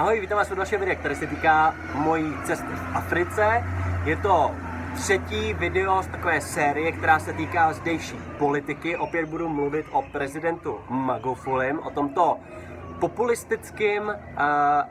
Ahoj, 0.00 0.20
vítám 0.20 0.38
vás 0.38 0.50
u 0.50 0.54
dalšího 0.54 0.78
videa, 0.78 0.94
které 0.94 1.14
se 1.14 1.26
týká 1.26 1.74
mojí 1.94 2.34
cesty 2.44 2.66
v 2.66 2.96
Africe. 2.96 3.64
Je 4.04 4.16
to 4.16 4.50
třetí 4.94 5.54
video 5.54 6.02
z 6.02 6.06
takové 6.06 6.40
série, 6.40 6.92
která 6.92 7.18
se 7.18 7.32
týká 7.32 7.72
zdejší 7.72 8.16
politiky. 8.38 8.96
Opět 8.96 9.26
budu 9.26 9.48
mluvit 9.48 9.86
o 9.92 10.02
prezidentu 10.02 10.80
Magofulim, 10.88 11.78
o 11.78 11.90
tomto 11.90 12.38
populistickým, 13.00 14.12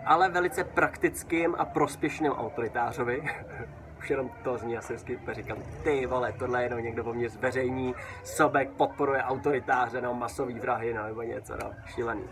ale 0.05 0.29
velice 0.29 0.63
praktickým 0.63 1.55
a 1.57 1.65
prospěšným 1.65 2.31
autoritářovi. 2.31 3.23
Už 3.99 4.09
jenom 4.09 4.29
to 4.43 4.57
zní 4.57 4.77
asi 4.77 4.93
hezky, 4.93 5.19
říkám, 5.31 5.57
ty 5.83 6.05
vole, 6.05 6.33
tohle 6.39 6.63
jenom 6.63 6.83
někdo 6.83 7.03
po 7.03 7.13
mně 7.13 7.29
zveřejní, 7.29 7.95
Sobek 8.23 8.69
podporuje 8.69 9.23
autoritáře, 9.23 10.01
no, 10.01 10.13
masový 10.13 10.59
vrahy, 10.59 10.93
no, 10.93 11.03
nebo 11.03 11.21
něco, 11.21 11.53
no, 11.63 11.71
šílený. 11.85 12.23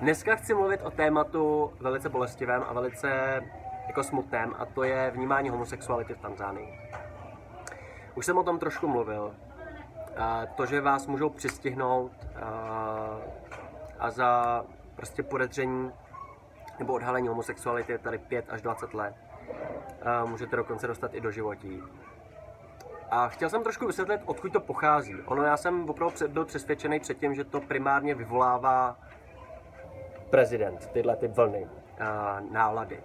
Dneska 0.00 0.36
chci 0.36 0.54
mluvit 0.54 0.82
o 0.82 0.90
tématu 0.90 1.72
velice 1.80 2.08
bolestivém 2.08 2.64
a 2.68 2.72
velice 2.72 3.40
jako 3.86 4.02
smutném 4.02 4.54
a 4.58 4.64
to 4.64 4.82
je 4.82 5.10
vnímání 5.10 5.50
homosexuality 5.50 6.14
v 6.14 6.18
Tanzánii. 6.18 6.80
Už 8.14 8.26
jsem 8.26 8.38
o 8.38 8.42
tom 8.42 8.58
trošku 8.58 8.88
mluvil. 8.88 9.34
To, 10.54 10.66
že 10.66 10.80
vás 10.80 11.06
můžou 11.06 11.30
přistihnout 11.30 12.12
a 13.98 14.10
za 14.10 14.64
prostě 14.96 15.22
podezření 15.22 15.92
nebo 16.78 16.92
odhalení 16.92 17.28
homosexuality 17.28 17.92
je 17.92 17.98
tady 17.98 18.18
5 18.18 18.44
až 18.48 18.62
20 18.62 18.94
let. 18.94 19.14
Můžete 20.24 20.56
dokonce 20.56 20.86
dostat 20.86 21.14
i 21.14 21.20
do 21.20 21.30
životí. 21.30 21.82
A 23.10 23.28
chtěl 23.28 23.50
jsem 23.50 23.62
trošku 23.62 23.86
vysvětlit, 23.86 24.20
odkud 24.24 24.52
to 24.52 24.60
pochází. 24.60 25.14
Ono, 25.24 25.42
já 25.42 25.56
jsem 25.56 25.90
opravdu 25.90 26.28
byl 26.28 26.44
přesvědčený 26.44 27.00
předtím, 27.00 27.34
že 27.34 27.44
to 27.44 27.60
primárně 27.60 28.14
vyvolává 28.14 28.96
prezident, 30.30 30.86
tyhle 30.92 31.16
ty 31.16 31.28
vlny, 31.28 31.68
a 32.00 32.40
nálady. 32.50 33.00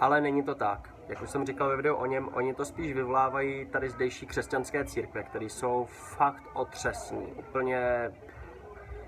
Ale 0.00 0.20
není 0.20 0.42
to 0.42 0.54
tak. 0.54 0.90
Jak 1.08 1.22
už 1.22 1.30
jsem 1.30 1.46
říkal 1.46 1.68
ve 1.68 1.76
videu 1.76 1.94
o 1.94 2.06
něm, 2.06 2.28
oni 2.32 2.54
to 2.54 2.64
spíš 2.64 2.92
vyvolávají 2.92 3.66
tady 3.66 3.90
zdejší 3.90 4.26
křesťanské 4.26 4.84
církve, 4.84 5.22
které 5.22 5.44
jsou 5.44 5.84
fakt 5.88 6.42
otřesní. 6.54 7.26
Úplně 7.26 8.10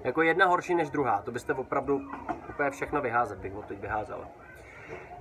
jako 0.05 0.23
jedna 0.23 0.47
horší 0.47 0.75
než 0.75 0.91
druhá. 0.91 1.23
To 1.23 1.31
byste 1.31 1.55
opravdu 1.55 2.01
úplně 2.49 2.71
všechno 2.71 3.01
vyházet, 3.01 3.39
bych 3.39 3.53
teď 3.69 3.81
vyházel. 3.81 4.25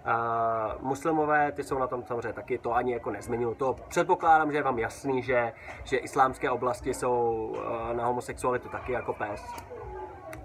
A 0.06 0.76
muslimové, 0.80 1.52
ty 1.52 1.64
jsou 1.64 1.80
na 1.80 1.88
tom 1.88 2.04
samozřejmě 2.04 2.34
taky, 2.34 2.58
to 2.58 2.76
ani 2.76 2.94
jako 2.94 3.12
nezměnilo. 3.12 3.56
To 3.56 3.76
předpokládám, 3.88 4.52
že 4.52 4.58
je 4.58 4.64
vám 4.64 4.80
jasný, 4.80 5.22
že, 5.22 5.54
že 5.84 5.98
islámské 5.98 6.50
oblasti 6.50 6.94
jsou 6.94 7.56
na 7.94 8.06
homosexualitu 8.06 8.70
taky 8.70 8.92
jako 8.92 9.14
pes. 9.14 9.54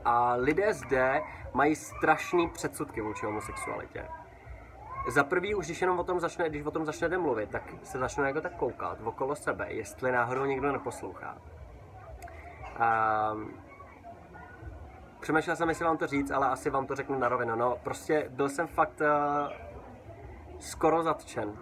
A 0.05 0.35
lidé 0.35 0.75
zde 0.75 1.23
mají 1.53 1.77
strašný 1.77 2.49
předsudky 2.49 3.01
vůči 3.01 3.27
homosexualitě. 3.27 4.09
Za 5.09 5.25
prvý, 5.25 5.55
už 5.55 5.67
když 5.67 5.81
jenom 5.81 5.99
o 5.99 6.05
tom 6.05 6.21
začne, 6.21 6.49
když 6.49 6.67
o 6.67 6.71
tom 6.71 6.85
začnete 6.85 7.19
mluvit, 7.19 7.51
tak 7.51 7.63
se 7.83 7.99
začne 7.99 8.27
jako 8.27 8.41
tak 8.41 8.57
koukat 8.57 8.99
okolo 9.05 9.37
sebe, 9.37 9.67
jestli 9.69 10.13
náhodou 10.13 10.45
někdo 10.45 10.73
neposlouchá. 10.73 11.39
A 12.79 13.33
přemýšlel 15.21 15.57
jsem, 15.57 15.69
jestli 15.69 15.85
vám 15.85 15.97
to 15.97 16.07
říct, 16.07 16.31
ale 16.31 16.49
asi 16.49 16.71
vám 16.71 16.87
to 16.87 16.95
řeknu 16.95 17.19
na 17.19 17.29
rovinu. 17.29 17.57
No, 17.57 17.79
prostě 17.83 18.27
byl 18.31 18.49
jsem 18.49 18.67
fakt 18.67 19.01
uh, 19.01 19.53
skoro 20.59 21.03
zatčen. 21.03 21.59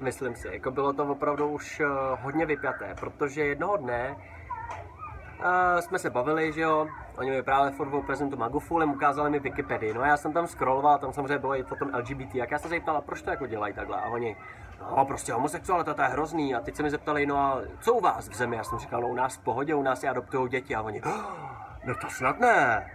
Myslím 0.00 0.34
si, 0.34 0.48
jako 0.48 0.70
bylo 0.70 0.92
to 0.92 1.04
opravdu 1.04 1.48
už 1.48 1.80
uh, 1.80 1.88
hodně 2.20 2.46
vypjaté, 2.46 2.94
protože 3.00 3.44
jednoho 3.44 3.76
dne 3.76 4.16
uh, 4.16 5.80
jsme 5.80 5.98
se 5.98 6.10
bavili, 6.10 6.52
že 6.52 6.60
jo, 6.60 6.88
oni 7.18 7.30
mi 7.30 7.42
právě 7.42 7.72
furt 7.72 7.94
o 7.94 8.02
prezentu 8.02 8.36
Magufulem, 8.36 8.90
ukázali 8.90 9.30
mi 9.30 9.38
Wikipedii, 9.38 9.94
no 9.94 10.02
a 10.02 10.06
já 10.06 10.16
jsem 10.16 10.32
tam 10.32 10.46
scrolloval, 10.46 10.98
tam 10.98 11.12
samozřejmě 11.12 11.38
bylo 11.38 11.56
i 11.56 11.62
potom 11.62 11.90
LGBT, 11.94 12.34
jak 12.34 12.50
já 12.50 12.58
jsem 12.58 12.70
se 12.70 12.74
zeptal, 12.74 13.02
proč 13.02 13.22
to 13.22 13.30
jako 13.30 13.46
dělají 13.46 13.74
takhle, 13.74 13.96
a 13.96 14.08
oni, 14.08 14.36
no 14.96 15.04
prostě 15.04 15.32
homosexualita, 15.32 15.94
to 15.94 16.02
je 16.02 16.08
hrozný, 16.08 16.54
a 16.54 16.60
teď 16.60 16.76
se 16.76 16.82
mi 16.82 16.90
zeptali, 16.90 17.26
no 17.26 17.38
a 17.38 17.60
co 17.80 17.94
u 17.94 18.00
vás 18.00 18.28
v 18.28 18.34
zemi, 18.34 18.56
já 18.56 18.64
jsem 18.64 18.78
říkal, 18.78 19.00
no 19.00 19.08
u 19.08 19.14
nás 19.14 19.36
v 19.36 19.40
pohodě, 19.40 19.74
u 19.74 19.82
nás 19.82 20.02
je 20.02 20.10
adoptují 20.10 20.48
děti, 20.48 20.74
a 20.74 20.82
oni, 20.82 21.02
oh, 21.02 21.24
no 21.84 21.94
to 21.94 22.10
snad 22.10 22.40
ne, 22.40 22.90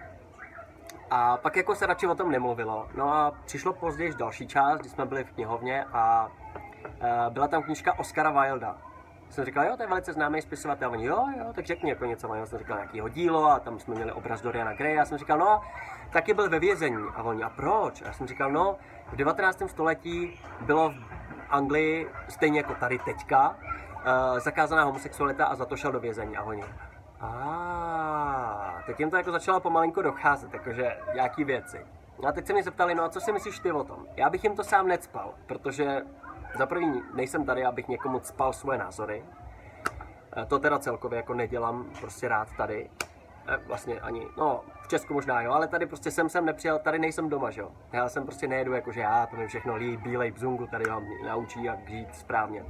a 1.11 1.37
pak 1.37 1.55
jako 1.55 1.75
se 1.75 1.85
radši 1.85 2.07
o 2.07 2.15
tom 2.15 2.31
nemluvilo. 2.31 2.87
No 2.95 3.13
a 3.13 3.31
přišlo 3.45 3.73
později 3.73 4.13
další 4.13 4.47
část, 4.47 4.79
kdy 4.79 4.89
jsme 4.89 5.05
byli 5.05 5.23
v 5.23 5.31
knihovně 5.31 5.85
a 5.93 6.31
e, 7.01 7.29
byla 7.29 7.47
tam 7.47 7.63
knížka 7.63 7.99
Oscara 7.99 8.41
Wilda 8.41 8.77
jsem 9.29 9.45
říkal, 9.45 9.65
jo, 9.65 9.77
to 9.77 9.83
je 9.83 9.89
velice 9.89 10.13
známý 10.13 10.41
spisovatel. 10.41 10.91
Oni, 10.91 11.05
jo, 11.05 11.25
jo, 11.37 11.53
tak 11.53 11.65
řekni 11.65 11.89
jako 11.89 12.05
něco. 12.05 12.33
Já 12.33 12.45
jsem 12.45 12.59
říkal 12.59 12.77
nějakýho 12.77 13.09
dílo 13.09 13.45
a 13.45 13.59
tam 13.59 13.79
jsme 13.79 13.95
měli 13.95 14.11
obraz 14.11 14.41
Doriana 14.41 14.73
Gray. 14.73 14.93
Já 14.93 15.05
jsem 15.05 15.17
říkal, 15.17 15.37
no, 15.37 15.61
taky 16.11 16.33
byl 16.33 16.49
ve 16.49 16.59
vězení. 16.59 17.07
A 17.15 17.23
oni, 17.23 17.43
a 17.43 17.49
proč? 17.49 18.01
A 18.01 18.05
já 18.05 18.13
jsem 18.13 18.27
říkal, 18.27 18.51
no, 18.51 18.77
v 19.11 19.15
19. 19.15 19.63
století 19.67 20.39
bylo 20.61 20.89
v 20.89 20.95
Anglii, 21.49 22.09
stejně 22.29 22.59
jako 22.59 22.75
tady 22.75 22.99
teďka, 22.99 23.49
uh, 23.49 24.39
zakázaná 24.39 24.83
homosexualita 24.83 25.45
a 25.45 25.55
za 25.55 25.65
to 25.65 25.77
šel 25.77 25.91
do 25.91 25.99
vězení. 25.99 26.37
A 26.37 26.43
oni, 26.43 26.63
a 27.21 28.83
teď 28.85 28.99
jim 28.99 29.09
to 29.09 29.17
jako 29.17 29.31
začalo 29.31 29.59
pomalinko 29.59 30.01
docházet, 30.01 30.53
jakože 30.53 30.97
nějaký 31.13 31.43
věci. 31.43 31.85
A 32.27 32.31
teď 32.31 32.47
se 32.47 32.53
mě 32.53 32.63
zeptali, 32.63 32.95
no 32.95 33.03
a 33.03 33.09
co 33.09 33.21
si 33.21 33.31
myslíš 33.31 33.59
ty 33.59 33.71
o 33.71 33.83
tom? 33.83 34.05
Já 34.15 34.29
bych 34.29 34.43
jim 34.43 34.55
to 34.55 34.63
sám 34.63 34.87
necpal, 34.87 35.33
protože 35.45 36.01
za 36.55 36.65
první, 36.65 37.03
nejsem 37.13 37.45
tady, 37.45 37.65
abych 37.65 37.87
někomu 37.87 38.19
spal 38.19 38.53
svoje 38.53 38.77
názory. 38.77 39.23
E, 40.37 40.45
to 40.45 40.59
teda 40.59 40.79
celkově 40.79 41.17
jako 41.17 41.33
nedělám 41.33 41.85
prostě 41.99 42.27
rád 42.27 42.47
tady. 42.57 42.89
E, 43.47 43.57
vlastně 43.67 43.99
ani, 43.99 44.27
no, 44.37 44.63
v 44.81 44.87
Česku 44.87 45.13
možná 45.13 45.41
jo, 45.41 45.51
ale 45.51 45.67
tady 45.67 45.85
prostě 45.85 46.11
jsem 46.11 46.29
sem 46.29 46.45
nepřijel, 46.45 46.79
tady 46.79 46.99
nejsem 46.99 47.29
doma, 47.29 47.51
že 47.51 47.61
jo. 47.61 47.71
Já 47.93 48.09
jsem 48.09 48.23
prostě 48.23 48.47
nejedu 48.47 48.73
jako, 48.73 48.91
že 48.91 49.01
já, 49.01 49.25
to 49.25 49.35
mi 49.35 49.47
všechno 49.47 49.75
líbí, 49.75 49.97
bílej 49.97 50.31
bzungu, 50.31 50.67
tady 50.67 50.89
vám 50.89 51.05
naučí, 51.25 51.63
jak 51.63 51.89
žít 51.89 52.15
správně. 52.15 52.65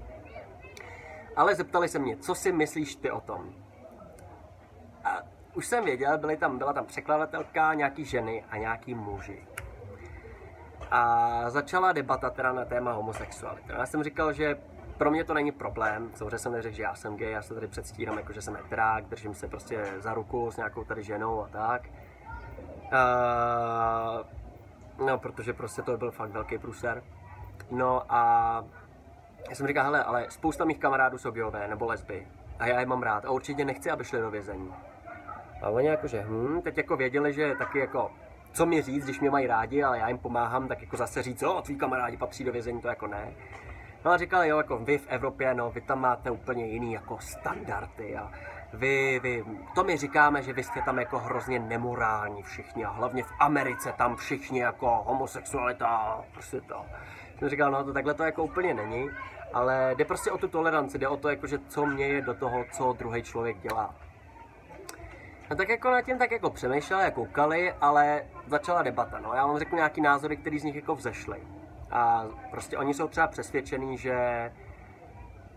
Ale 1.35 1.55
zeptali 1.55 1.87
se 1.89 1.99
mě, 1.99 2.17
co 2.17 2.35
si 2.35 2.51
myslíš 2.51 2.95
ty 2.95 3.11
o 3.11 3.21
tom? 3.21 3.53
A 5.03 5.21
už 5.55 5.67
jsem 5.67 5.85
věděl, 5.85 6.17
byly 6.17 6.37
tam, 6.37 6.57
byla 6.57 6.73
tam 6.73 6.85
překladatelka, 6.85 7.73
nějaký 7.73 8.05
ženy 8.05 8.43
a 8.49 8.57
nějaký 8.57 8.95
muži 8.95 9.47
a 10.91 11.49
začala 11.49 11.91
debata 11.91 12.29
teda 12.29 12.51
na 12.51 12.65
téma 12.65 12.91
homosexuality. 12.91 13.71
Já 13.77 13.85
jsem 13.85 14.03
říkal, 14.03 14.33
že 14.33 14.57
pro 14.97 15.11
mě 15.11 15.23
to 15.23 15.33
není 15.33 15.51
problém, 15.51 16.11
samozřejmě 16.15 16.37
jsem 16.37 16.51
neřekl, 16.51 16.75
že 16.75 16.83
já 16.83 16.95
jsem 16.95 17.17
gay, 17.17 17.31
já 17.31 17.41
se 17.41 17.53
tady 17.53 17.67
předstírám 17.67 18.17
jako, 18.17 18.33
že 18.33 18.41
jsem 18.41 18.55
heterák, 18.55 19.05
držím 19.05 19.33
se 19.33 19.47
prostě 19.47 19.85
za 19.97 20.13
ruku 20.13 20.51
s 20.51 20.57
nějakou 20.57 20.83
tady 20.83 21.03
ženou 21.03 21.43
a 21.43 21.47
tak. 21.47 21.89
Uh, 22.91 24.25
no, 25.07 25.17
protože 25.17 25.53
prostě 25.53 25.81
to 25.81 25.97
byl 25.97 26.11
fakt 26.11 26.29
velký 26.29 26.57
průser. 26.57 27.03
No 27.71 28.03
a 28.09 28.63
já 29.49 29.55
jsem 29.55 29.67
říkal, 29.67 29.83
hele, 29.83 30.03
ale 30.03 30.25
spousta 30.29 30.65
mých 30.65 30.79
kamarádů 30.79 31.17
jsou 31.17 31.31
gayové 31.31 31.67
nebo 31.67 31.85
lesby 31.85 32.27
a 32.59 32.67
já 32.67 32.79
je 32.79 32.85
mám 32.85 33.03
rád 33.03 33.25
a 33.25 33.31
určitě 33.31 33.65
nechci, 33.65 33.91
aby 33.91 34.03
šli 34.03 34.19
do 34.19 34.31
vězení. 34.31 34.73
A 35.61 35.69
oni 35.69 35.87
jakože, 35.87 36.25
hm, 36.27 36.61
teď 36.61 36.77
jako 36.77 36.97
věděli, 36.97 37.33
že 37.33 37.55
taky 37.55 37.79
jako 37.79 38.11
co 38.53 38.65
mi 38.65 38.81
říct, 38.81 39.03
když 39.03 39.19
mě 39.19 39.29
mají 39.29 39.47
rádi, 39.47 39.83
ale 39.83 39.99
já 39.99 40.07
jim 40.07 40.17
pomáhám, 40.17 40.67
tak 40.67 40.81
jako 40.81 40.97
zase 40.97 41.23
říct, 41.23 41.43
o, 41.43 41.61
tví 41.61 41.75
kamarádi 41.75 42.17
patří 42.17 42.43
do 42.43 42.51
vězení, 42.51 42.81
to 42.81 42.87
jako 42.87 43.07
ne. 43.07 43.33
No 44.05 44.11
a 44.11 44.17
říkali, 44.17 44.47
jo, 44.47 44.57
jako 44.57 44.77
vy 44.77 44.97
v 44.97 45.07
Evropě, 45.07 45.53
no, 45.53 45.71
vy 45.71 45.81
tam 45.81 46.01
máte 46.01 46.31
úplně 46.31 46.65
jiný 46.65 46.93
jako 46.93 47.17
standardy 47.19 48.17
a 48.17 48.31
vy, 48.73 49.19
vy, 49.23 49.45
to 49.75 49.83
my 49.83 49.97
říkáme, 49.97 50.43
že 50.43 50.53
vy 50.53 50.63
jste 50.63 50.81
tam 50.81 50.99
jako 50.99 51.19
hrozně 51.19 51.59
nemorální 51.59 52.43
všichni 52.43 52.85
a 52.85 52.89
hlavně 52.89 53.23
v 53.23 53.31
Americe 53.39 53.93
tam 53.97 54.15
všichni 54.15 54.59
jako 54.59 55.03
homosexualita, 55.05 56.21
prostě 56.33 56.61
to. 56.61 56.85
Jsem 57.39 57.49
říkal, 57.49 57.71
no 57.71 57.83
to 57.83 57.93
takhle 57.93 58.13
to 58.13 58.23
jako 58.23 58.43
úplně 58.43 58.73
není, 58.73 59.09
ale 59.53 59.95
jde 59.97 60.05
prostě 60.05 60.31
o 60.31 60.37
tu 60.37 60.47
toleranci, 60.47 60.97
jde 60.97 61.07
o 61.07 61.17
to, 61.17 61.29
jako, 61.29 61.47
že 61.47 61.59
co 61.67 61.85
mě 61.85 62.07
je 62.07 62.21
do 62.21 62.33
toho, 62.33 62.65
co 62.71 62.93
druhý 62.93 63.23
člověk 63.23 63.57
dělá. 63.59 63.95
No 65.49 65.55
tak 65.55 65.69
jako 65.69 65.91
na 65.91 66.01
tím 66.01 66.17
tak 66.17 66.31
jako 66.31 66.49
přemýšleli 66.49 67.03
a 67.03 67.11
koukali, 67.11 67.73
ale 67.81 68.23
začala 68.47 68.81
debata. 68.81 69.19
No. 69.19 69.33
Já 69.33 69.47
vám 69.47 69.59
řeknu 69.59 69.75
nějaký 69.75 70.01
názory, 70.01 70.37
které 70.37 70.59
z 70.59 70.63
nich 70.63 70.75
jako 70.75 70.95
vzešly. 70.95 71.41
A 71.91 72.25
prostě 72.51 72.77
oni 72.77 72.93
jsou 72.93 73.07
třeba 73.07 73.27
přesvědčení, 73.27 73.97
že 73.97 74.51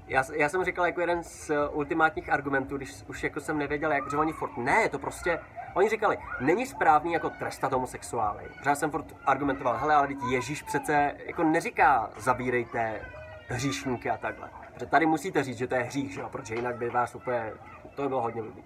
já, 0.07 0.25
já 0.35 0.49
jsem 0.49 0.65
říkal 0.65 0.87
jako 0.87 1.01
jeden 1.01 1.23
z 1.23 1.51
ultimátních 1.71 2.33
argumentů, 2.33 2.77
když 2.77 2.95
už 3.09 3.25
jako 3.25 3.41
jsem 3.41 3.59
nevěděl, 3.59 3.93
jak, 3.93 4.11
že 4.11 4.17
oni 4.17 4.33
furt, 4.33 4.57
ne, 4.57 4.89
to 4.89 4.99
prostě, 4.99 5.39
oni 5.75 5.89
říkali, 5.89 6.19
není 6.41 6.67
správný 6.67 7.13
jako 7.13 7.31
trestat 7.31 7.73
homosexuály. 7.73 8.45
Protože 8.59 8.71
já 8.71 8.75
jsem 8.75 8.91
furt 8.91 9.17
argumentoval, 9.27 9.77
hele, 9.77 9.95
ale 9.95 10.07
teď 10.07 10.17
Ježíš 10.31 10.63
přece 10.63 11.15
jako 11.27 11.45
neříká, 11.45 12.11
zabírejte 12.17 13.01
hříšníky 13.49 14.11
a 14.11 14.17
takhle. 14.17 14.51
Protože 14.75 14.87
tady 14.87 15.07
musíte 15.07 15.43
říct, 15.43 15.59
že 15.59 15.67
to 15.67 15.75
je 15.75 15.91
že 15.91 16.21
jo, 16.21 16.29
protože 16.33 16.55
jinak 16.55 16.77
by 16.77 16.91
vás 16.91 17.15
úplně, 17.15 17.53
to 17.95 18.03
by 18.03 18.09
bylo 18.09 18.23
hodně 18.23 18.43
blbý. 18.43 18.65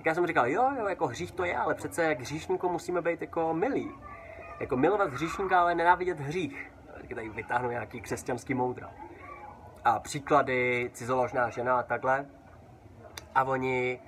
Tak 0.00 0.06
já 0.06 0.14
jsem 0.14 0.26
říkal, 0.26 0.48
jo, 0.48 0.70
jo, 0.78 0.88
jako 0.88 1.06
hřích 1.06 1.32
to 1.32 1.44
je, 1.44 1.56
ale 1.56 1.74
přece 1.74 2.14
k 2.14 2.20
hříšníku 2.20 2.68
musíme 2.68 3.02
být 3.02 3.20
jako 3.20 3.54
milí. 3.54 3.90
Jako 4.60 4.76
milovat 4.76 5.12
hříšníka, 5.12 5.60
ale 5.60 5.74
nenávidět 5.74 6.20
hřích. 6.20 6.72
Tak 6.94 7.14
tady 7.14 7.28
vytáhnu 7.28 7.70
nějaký 7.70 8.00
křesťanský 8.00 8.54
moudra. 8.54 8.90
A 9.84 10.00
příklady, 10.00 10.90
cizoložná 10.92 11.50
žena 11.50 11.78
a 11.78 11.82
takhle. 11.82 12.26
A 13.34 13.44
oni, 13.44 14.00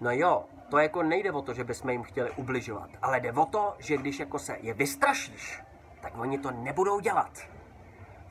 no 0.00 0.10
jo, 0.10 0.44
to 0.70 0.78
jako 0.78 1.02
nejde 1.02 1.32
o 1.32 1.42
to, 1.42 1.54
že 1.54 1.64
bychom 1.64 1.90
jim 1.90 2.02
chtěli 2.02 2.30
ubližovat, 2.30 2.90
ale 3.02 3.20
jde 3.20 3.32
o 3.32 3.44
to, 3.44 3.74
že 3.78 3.96
když 3.96 4.18
jako 4.18 4.38
se 4.38 4.56
je 4.60 4.74
vystrašíš, 4.74 5.62
tak 6.00 6.18
oni 6.18 6.38
to 6.38 6.50
nebudou 6.50 7.00
dělat. 7.00 7.32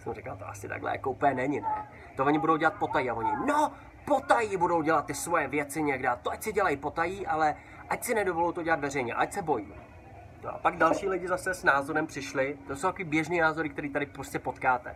Jsem 0.08 0.14
říkal, 0.14 0.38
to 0.38 0.48
asi 0.48 0.68
takhle 0.68 0.92
jako 0.92 1.12
úplně 1.12 1.34
není, 1.34 1.62
ne? 1.62 1.90
To 2.16 2.26
oni 2.26 2.40
budou 2.40 2.58
dělat 2.58 2.74
potají 2.74 3.10
a 3.10 3.14
oni, 3.14 3.32
no, 3.48 3.72
potají 4.06 4.58
budou 4.58 4.82
dělat 4.82 5.06
ty 5.06 5.14
svoje 5.14 5.48
věci 5.48 5.84
někde, 5.84 6.10
to 6.22 6.32
ať 6.32 6.44
si 6.44 6.54
dělají 6.54 6.78
potají, 6.78 7.28
ale 7.28 7.56
ať 7.90 8.04
si 8.04 8.16
nedovolou 8.16 8.52
to 8.52 8.64
dělat 8.64 8.80
veřejně, 8.80 9.14
ať 9.14 9.34
se 9.34 9.42
bojí. 9.42 9.74
No 10.44 10.50
a 10.50 10.58
pak 10.58 10.78
další 10.78 11.08
lidi 11.08 11.28
zase 11.28 11.54
s 11.54 11.64
názorem 11.64 12.08
přišli, 12.08 12.58
to 12.68 12.76
jsou 12.76 12.88
takový 12.88 13.04
běžný 13.04 13.40
názory, 13.40 13.70
který 13.70 13.90
tady 13.90 14.06
prostě 14.06 14.40
potkáte, 14.40 14.96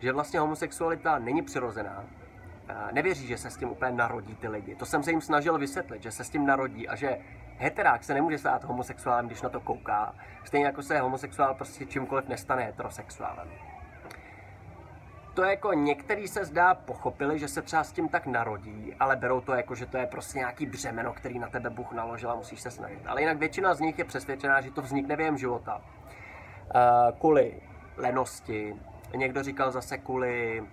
že 0.00 0.12
vlastně 0.12 0.40
homosexualita 0.40 1.18
není 1.18 1.42
přirozená, 1.42 2.04
nevěří, 2.92 3.26
že 3.26 3.36
se 3.36 3.50
s 3.50 3.56
tím 3.56 3.70
úplně 3.70 3.92
narodí 3.92 4.34
ty 4.34 4.48
lidi. 4.48 4.74
To 4.74 4.86
jsem 4.86 5.02
se 5.02 5.10
jim 5.10 5.20
snažil 5.20 5.58
vysvětlit, 5.58 6.02
že 6.02 6.10
se 6.10 6.24
s 6.24 6.30
tím 6.30 6.46
narodí 6.46 6.88
a 6.88 6.96
že 6.96 7.18
heterák 7.58 8.04
se 8.04 8.14
nemůže 8.14 8.38
stát 8.38 8.64
homosexuálem, 8.64 9.26
když 9.26 9.42
na 9.42 9.48
to 9.48 9.60
kouká. 9.60 10.14
Stejně 10.44 10.66
jako 10.66 10.82
se 10.82 11.00
homosexuál 11.00 11.54
prostě 11.54 11.86
čímkoliv 11.86 12.28
nestane 12.28 12.62
heterosexuálem. 12.62 13.48
To 15.38 15.44
jako 15.44 15.72
některý 15.72 16.28
se 16.28 16.44
zdá 16.44 16.74
pochopili, 16.74 17.38
že 17.38 17.48
se 17.48 17.62
třeba 17.62 17.84
s 17.84 17.92
tím 17.92 18.08
tak 18.08 18.26
narodí, 18.26 18.94
ale 19.00 19.16
berou 19.16 19.40
to 19.40 19.52
jako, 19.52 19.74
že 19.74 19.86
to 19.86 19.96
je 19.96 20.06
prostě 20.06 20.38
nějaký 20.38 20.66
břemeno, 20.66 21.12
který 21.12 21.38
na 21.38 21.48
tebe 21.48 21.70
Bůh 21.70 21.92
naložil 21.92 22.30
a 22.30 22.34
musíš 22.34 22.60
se 22.60 22.70
snažit. 22.70 23.06
Ale 23.06 23.20
jinak 23.20 23.38
většina 23.38 23.74
z 23.74 23.80
nich 23.80 23.98
je 23.98 24.04
přesvědčená, 24.04 24.60
že 24.60 24.70
to 24.70 24.82
vznikne 24.82 25.16
během 25.16 25.38
života. 25.38 25.76
Uh, 25.76 27.18
kvůli 27.18 27.60
lenosti, 27.96 28.76
někdo 29.16 29.42
říkal 29.42 29.70
zase 29.70 29.98
kvůli 29.98 30.64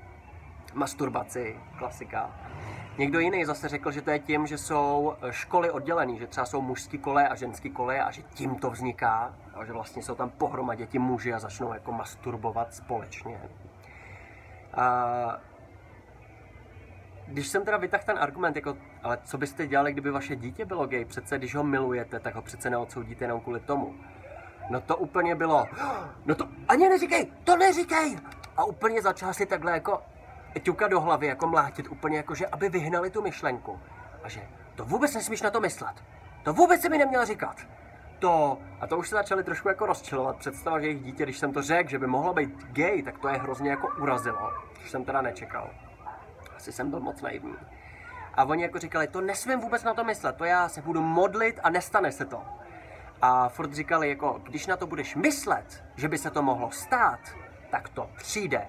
masturbaci, 0.74 1.56
klasika. 1.78 2.36
Někdo 2.98 3.20
jiný 3.20 3.46
zase 3.46 3.70
řekl, 3.70 3.92
že 3.92 4.02
to 4.02 4.12
je 4.12 4.20
tím, 4.20 4.48
že 4.48 4.58
jsou 4.58 5.16
školy 5.30 5.72
oddělené, 5.72 6.18
že 6.18 6.28
třeba 6.28 6.46
jsou 6.46 6.62
mužský 6.62 6.98
kole 6.98 7.28
a 7.28 7.36
ženský 7.36 7.70
kole 7.70 8.00
a 8.00 8.12
že 8.12 8.22
tím 8.22 8.56
to 8.56 8.70
vzniká, 8.70 9.36
a 9.54 9.66
že 9.66 9.74
vlastně 9.74 10.04
jsou 10.04 10.16
tam 10.16 10.30
pohromadě 10.30 10.86
ti 10.86 11.00
muži 11.00 11.34
a 11.34 11.40
začnou 11.40 11.74
jako 11.74 11.92
masturbovat 11.92 12.74
společně. 12.74 13.40
A 14.76 15.40
když 17.28 17.48
jsem 17.48 17.66
teda 17.66 17.78
vytahl 17.78 18.04
ten 18.06 18.18
argument, 18.20 18.56
jako, 18.56 18.78
ale 19.04 19.18
co 19.24 19.38
byste 19.38 19.68
dělali, 19.68 19.92
kdyby 19.92 20.12
vaše 20.12 20.36
dítě 20.36 20.66
bylo 20.66 20.88
gay? 20.88 21.06
Přece, 21.06 21.38
když 21.38 21.56
ho 21.56 21.64
milujete, 21.64 22.20
tak 22.20 22.36
ho 22.36 22.42
přece 22.42 22.70
neodsoudíte 22.70 23.24
jenom 23.24 23.42
kvůli 23.42 23.60
tomu. 23.60 23.96
No 24.70 24.82
to 24.82 24.98
úplně 24.98 25.36
bylo, 25.36 25.68
no 26.26 26.36
to 26.36 26.48
ani 26.68 26.90
neříkej, 26.90 27.32
to 27.44 27.58
neříkej! 27.58 28.20
A 28.58 28.64
úplně 28.64 29.02
začal 29.02 29.34
si 29.34 29.46
takhle 29.46 29.72
jako 29.72 30.02
ťuka 30.62 30.88
do 30.88 31.02
hlavy, 31.02 31.28
jako 31.28 31.48
mlátit 31.48 31.88
úplně 31.88 32.18
jako, 32.18 32.36
že 32.36 32.48
aby 32.48 32.70
vyhnali 32.70 33.10
tu 33.10 33.22
myšlenku. 33.22 33.80
A 34.24 34.30
že 34.30 34.42
to 34.76 34.86
vůbec 34.86 35.16
nesmíš 35.16 35.42
na 35.42 35.50
to 35.50 35.60
myslet. 35.60 35.96
To 36.44 36.54
vůbec 36.54 36.82
si 36.82 36.90
mi 36.90 36.98
neměl 36.98 37.26
říkat. 37.26 37.58
To, 38.20 38.58
a 38.82 38.88
to 38.88 38.98
už 38.98 39.10
se 39.10 39.16
začali 39.16 39.44
trošku 39.44 39.68
jako 39.68 39.86
rozčilovat. 39.86 40.38
Představa, 40.38 40.80
že 40.80 40.88
jejich 40.88 41.04
dítě, 41.04 41.24
když 41.24 41.38
jsem 41.38 41.54
to 41.54 41.62
řekl, 41.62 41.90
že 41.90 42.00
by 42.00 42.08
mohlo 42.08 42.34
být 42.34 42.64
gay, 42.72 43.04
tak 43.04 43.20
to 43.20 43.28
je 43.28 43.38
hrozně 43.38 43.70
jako 43.70 43.88
urazilo. 44.02 44.54
Což 44.82 44.92
jsem 44.92 45.06
teda 45.06 45.22
nečekal. 45.22 45.70
Asi 46.58 46.72
jsem 46.72 46.90
byl 46.90 47.00
moc 47.00 47.22
naivní. 47.22 47.56
A 48.34 48.44
oni 48.44 48.64
jako 48.64 48.80
říkali, 48.80 49.08
to 49.08 49.22
nesmím 49.22 49.60
vůbec 49.60 49.84
na 49.84 49.94
to 49.94 50.04
myslet, 50.04 50.36
to 50.36 50.46
já 50.46 50.70
se 50.70 50.82
budu 50.82 51.02
modlit 51.02 51.60
a 51.64 51.70
nestane 51.70 52.12
se 52.12 52.26
to. 52.26 52.42
A 53.22 53.50
furt 53.50 53.74
říkali, 53.74 54.10
jako, 54.10 54.42
když 54.44 54.68
na 54.68 54.78
to 54.78 54.88
budeš 54.88 55.16
myslet, 55.16 55.84
že 55.96 56.08
by 56.08 56.18
se 56.18 56.32
to 56.32 56.42
mohlo 56.42 56.72
stát, 56.72 57.20
tak 57.70 57.90
to 57.90 58.10
přijde. 58.18 58.68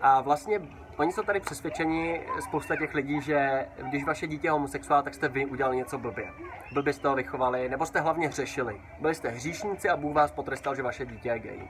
A 0.00 0.20
vlastně 0.20 0.60
Oni 0.98 1.12
jsou 1.12 1.22
tady 1.22 1.40
přesvědčeni, 1.40 2.20
spousta 2.40 2.76
těch 2.76 2.94
lidí, 2.94 3.20
že 3.20 3.66
když 3.82 4.04
vaše 4.04 4.26
dítě 4.26 4.46
je 4.46 4.50
homosexuál, 4.50 5.02
tak 5.02 5.14
jste 5.14 5.28
vy 5.28 5.46
udělali 5.46 5.76
něco 5.76 5.98
blbě. 5.98 6.32
Blbě 6.72 6.92
jste 6.92 7.08
ho 7.08 7.14
vychovali, 7.14 7.68
nebo 7.68 7.86
jste 7.86 8.00
hlavně 8.00 8.28
hřešili. 8.28 8.80
Byli 9.00 9.14
jste 9.14 9.28
hříšníci 9.28 9.88
a 9.88 9.96
Bůh 9.96 10.14
vás 10.14 10.32
potrestal, 10.32 10.74
že 10.74 10.82
vaše 10.82 11.06
dítě 11.06 11.28
je 11.28 11.38
gay. 11.38 11.68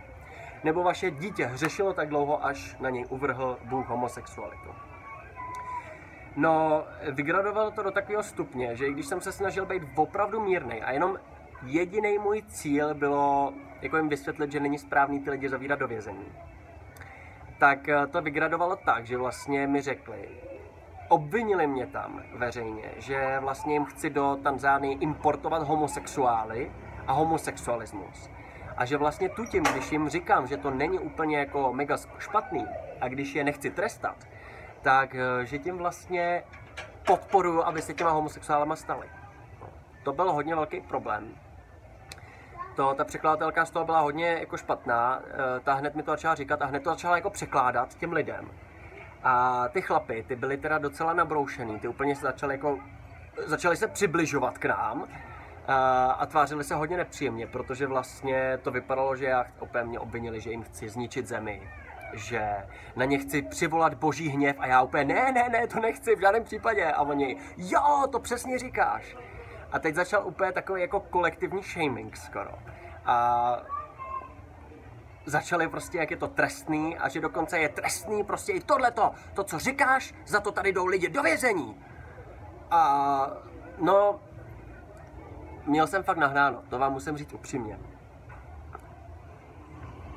Nebo 0.65 0.83
vaše 0.83 1.11
dítě 1.11 1.47
hřešilo 1.47 1.93
tak 1.93 2.09
dlouho, 2.09 2.45
až 2.45 2.77
na 2.81 2.91
něj 2.91 3.05
uvrhl 3.09 3.59
Bůh 3.65 3.89
homosexualitu. 3.89 4.71
No, 6.37 6.85
vygradoval 7.11 7.71
to 7.71 7.83
do 7.83 7.91
takového 7.91 8.23
stupně, 8.23 8.77
že 8.77 8.87
i 8.87 8.93
když 8.93 9.07
jsem 9.07 9.21
se 9.21 9.33
snažil 9.33 9.67
být 9.67 9.83
opravdu 9.95 10.41
mírný 10.41 10.83
a 10.83 10.93
jenom 10.93 11.17
jediný 11.63 12.19
můj 12.19 12.43
cíl 12.43 12.95
bylo 12.95 13.53
jako 13.83 13.97
jim 13.97 14.09
vysvětlit, 14.09 14.53
že 14.53 14.61
není 14.61 14.79
správný 14.79 15.21
ty 15.21 15.31
lidi 15.31 15.49
zavírat 15.49 15.79
do 15.79 15.89
vězení, 15.89 16.27
tak 17.59 17.89
eh, 17.89 18.07
to 18.07 18.23
vygradovalo 18.23 18.77
tak, 18.77 19.07
že 19.07 19.17
vlastně 19.17 19.67
mi 19.67 19.83
řekli, 19.83 20.29
obvinili 21.09 21.67
mě 21.67 21.87
tam 21.87 22.23
veřejně, 22.35 22.91
že 22.97 23.39
vlastně 23.41 23.73
jim 23.73 23.85
chci 23.85 24.11
do 24.11 24.39
Tanzánie 24.43 24.99
importovat 24.99 25.63
homosexuály 25.63 26.73
a 27.07 27.13
homosexualismus. 27.13 28.31
A 28.77 28.85
že 28.85 28.97
vlastně 28.97 29.29
tu 29.29 29.45
tím, 29.45 29.63
když 29.63 29.93
jim 29.93 30.09
říkám, 30.09 30.47
že 30.47 30.57
to 30.57 30.71
není 30.71 30.99
úplně 30.99 31.39
jako 31.39 31.73
mega 31.73 31.97
špatný 32.19 32.67
a 33.01 33.09
když 33.09 33.35
je 33.35 33.45
nechci 33.45 33.71
trestat, 33.71 34.17
tak 34.83 35.15
eh, 35.15 35.47
že 35.47 35.59
tím 35.59 35.79
vlastně 35.79 36.43
podporuju, 37.07 37.63
aby 37.63 37.83
se 37.83 37.95
těma 37.95 38.11
homosexuálama 38.11 38.77
stali. 38.77 39.09
To 40.03 40.13
byl 40.13 40.33
hodně 40.33 40.55
velký 40.55 40.81
problém, 40.81 41.35
to, 42.77 42.95
ta 42.95 43.05
překladatelka 43.05 43.65
z 43.65 43.71
toho 43.71 43.85
byla 43.85 44.01
hodně 44.01 44.27
jako 44.27 44.57
špatná, 44.57 45.23
eh, 45.25 45.61
ta 45.61 45.75
hned 45.75 45.95
mi 45.95 46.03
to 46.03 46.11
začala 46.11 46.35
říkat 46.35 46.63
a 46.63 46.67
hned 46.67 46.83
to 46.83 46.91
začala 46.91 47.17
jako 47.17 47.31
překládat 47.31 47.95
těm 47.95 48.13
lidem. 48.13 48.51
A 49.23 49.65
ty 49.69 49.83
chlapy, 49.83 50.25
ty 50.29 50.37
byly 50.37 50.57
teda 50.57 50.79
docela 50.79 51.13
nabroušený, 51.13 51.81
ty 51.81 51.89
úplně 51.89 52.17
se 52.17 52.23
začaly 52.23 52.55
jako, 52.55 52.79
začaly 53.47 53.77
se 53.77 53.89
přibližovat 53.89 54.59
k 54.59 54.65
nám 54.65 55.05
a, 55.67 56.07
a 56.11 56.27
tvářili 56.27 56.65
se 56.65 56.75
hodně 56.75 56.97
nepříjemně, 56.97 57.47
protože 57.47 57.87
vlastně 57.87 58.59
to 58.63 58.71
vypadalo, 58.71 59.17
že 59.17 59.25
já 59.25 59.45
opět 59.59 59.85
mě 59.85 59.99
obvinili, 59.99 60.41
že 60.41 60.51
jim 60.51 60.63
chci 60.63 60.89
zničit 60.89 61.27
zemi, 61.27 61.71
že 62.13 62.57
na 62.97 63.05
ně 63.05 63.19
chci 63.19 63.43
přivolat 63.43 63.95
boží 63.95 64.29
hněv 64.29 64.57
a 64.59 64.67
já 64.67 64.83
úplně 64.83 65.05
ne, 65.05 65.33
ne, 65.33 65.49
ne, 65.49 65.67
to 65.67 65.81
nechci 65.81 66.17
v 66.17 66.21
žádném 66.21 66.45
případě. 66.45 66.85
A 66.85 67.03
oni, 67.03 67.37
jo, 67.57 68.07
to 68.13 68.21
přesně 68.21 68.59
říkáš. 68.59 69.17
A 69.77 69.79
teď 69.79 69.95
začal 69.95 70.27
úplně 70.27 70.53
takový 70.53 70.81
jako 70.81 71.01
kolektivní 71.01 71.63
shaming 71.63 72.17
skoro. 72.17 72.51
A 73.07 73.59
začali 75.27 75.69
prostě, 75.69 75.99
jak 75.99 76.11
je 76.11 76.17
to 76.17 76.29
trestný 76.29 76.99
a 76.99 77.09
že 77.09 77.21
dokonce 77.21 77.59
je 77.59 77.69
trestný 77.69 78.25
prostě 78.25 78.53
i 78.53 78.61
tohleto, 78.61 79.11
to, 79.35 79.45
co 79.45 79.59
říkáš, 79.59 80.15
za 80.27 80.41
to 80.41 80.53
tady 80.53 80.73
jdou 80.73 80.87
lidi 80.87 81.09
do 81.09 81.23
vězení. 81.23 81.85
A 82.71 83.31
no, 83.79 84.21
měl 85.67 85.87
jsem 85.87 86.03
fakt 86.03 86.17
nahráno, 86.17 86.63
to 86.71 86.79
vám 86.79 86.93
musím 86.93 87.17
říct 87.17 87.33
upřímně. 87.33 87.79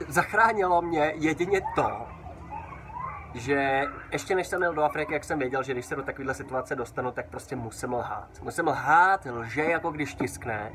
Zachránilo 0.07 0.81
mě 0.81 1.13
jedině 1.15 1.61
to, 1.75 2.07
že 3.33 3.85
ještě 4.11 4.35
než 4.35 4.47
jsem 4.47 4.61
jel 4.61 4.73
do 4.73 4.83
Afriky, 4.83 5.13
jak 5.13 5.23
jsem 5.23 5.39
věděl, 5.39 5.63
že 5.63 5.73
když 5.73 5.85
se 5.85 5.95
do 5.95 6.03
takovéhle 6.03 6.33
situace 6.33 6.75
dostanu, 6.75 7.11
tak 7.11 7.29
prostě 7.29 7.55
musím 7.55 7.93
lhát. 7.93 8.41
Musím 8.41 8.67
lhát, 8.67 9.25
lže 9.25 9.63
jako 9.63 9.91
když 9.91 10.15
tiskne. 10.15 10.71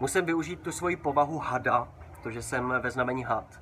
Musím 0.00 0.24
využít 0.24 0.60
tu 0.60 0.72
svoji 0.72 0.96
povahu 0.96 1.38
hada, 1.38 1.88
to, 2.22 2.30
že 2.30 2.42
jsem 2.42 2.74
ve 2.80 2.90
znamení 2.90 3.24
had. 3.24 3.60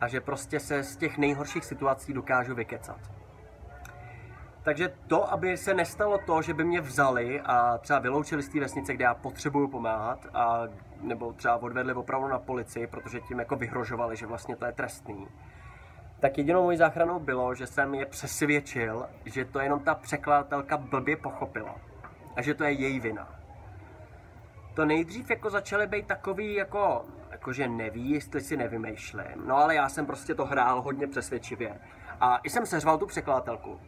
A 0.00 0.08
že 0.08 0.20
prostě 0.20 0.60
se 0.60 0.82
z 0.82 0.96
těch 0.96 1.18
nejhorších 1.18 1.64
situací 1.64 2.12
dokážu 2.12 2.54
vykecat. 2.54 3.00
Takže 4.62 4.92
to, 5.06 5.32
aby 5.32 5.56
se 5.56 5.74
nestalo 5.74 6.18
to, 6.18 6.42
že 6.42 6.54
by 6.54 6.64
mě 6.64 6.80
vzali 6.80 7.40
a 7.40 7.78
třeba 7.78 7.98
vyloučili 7.98 8.42
z 8.42 8.48
té 8.48 8.60
vesnice, 8.60 8.94
kde 8.94 9.04
já 9.04 9.14
potřebuju 9.14 9.68
pomáhat, 9.68 10.26
a, 10.34 10.62
nebo 11.00 11.32
třeba 11.32 11.56
odvedli 11.56 11.94
opravdu 11.94 12.28
na 12.28 12.38
policii, 12.38 12.86
protože 12.86 13.20
tím 13.20 13.38
jako 13.38 13.56
vyhrožovali, 13.56 14.16
že 14.16 14.26
vlastně 14.26 14.56
to 14.56 14.64
je 14.64 14.72
trestný, 14.72 15.28
tak 16.20 16.38
jedinou 16.38 16.62
mojí 16.62 16.78
záchranou 16.78 17.18
bylo, 17.18 17.54
že 17.54 17.66
jsem 17.66 17.94
je 17.94 18.06
přesvědčil, 18.06 19.06
že 19.24 19.44
to 19.44 19.60
jenom 19.60 19.80
ta 19.80 19.94
překladatelka 19.94 20.76
blbě 20.76 21.16
pochopila. 21.16 21.74
A 22.36 22.42
že 22.42 22.54
to 22.54 22.64
je 22.64 22.70
její 22.70 23.00
vina. 23.00 23.28
To 24.74 24.84
nejdřív 24.84 25.30
jako 25.30 25.50
začaly 25.50 25.86
být 25.86 26.06
takový 26.06 26.54
jako, 26.54 27.04
jako 27.30 27.52
že 27.52 27.68
neví, 27.68 28.10
jestli 28.10 28.40
si 28.40 28.56
nevymýšlím. 28.56 29.42
No 29.46 29.56
ale 29.56 29.74
já 29.74 29.88
jsem 29.88 30.06
prostě 30.06 30.34
to 30.34 30.44
hrál 30.44 30.82
hodně 30.82 31.06
přesvědčivě. 31.06 31.80
A 32.20 32.38
i 32.38 32.50
jsem 32.50 32.66
seřval 32.66 32.98
tu 32.98 33.06
překladatelku 33.06 33.80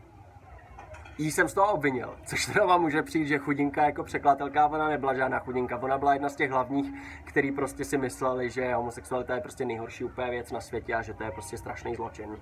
jí 1.20 1.30
jsem 1.30 1.48
z 1.48 1.54
toho 1.54 1.72
obvinil, 1.72 2.16
což 2.26 2.46
teda 2.46 2.66
vám 2.66 2.80
může 2.80 3.02
přijít, 3.02 3.26
že 3.26 3.38
chudinka 3.38 3.84
jako 3.84 4.04
překladatelka, 4.04 4.66
ona 4.66 4.88
nebyla 4.88 5.14
žádná 5.14 5.38
chudinka, 5.38 5.78
ona 5.82 5.98
byla 5.98 6.12
jedna 6.12 6.28
z 6.28 6.36
těch 6.36 6.50
hlavních, 6.50 6.92
který 7.24 7.52
prostě 7.52 7.84
si 7.84 7.98
mysleli, 7.98 8.50
že 8.50 8.74
homosexualita 8.74 9.34
je 9.34 9.40
prostě 9.40 9.64
nejhorší 9.64 10.04
úplně 10.04 10.30
věc 10.30 10.52
na 10.52 10.60
světě 10.60 10.94
a 10.94 11.02
že 11.02 11.14
to 11.14 11.24
je 11.24 11.30
prostě 11.30 11.58
strašný 11.58 11.94
zločin. 11.94 12.36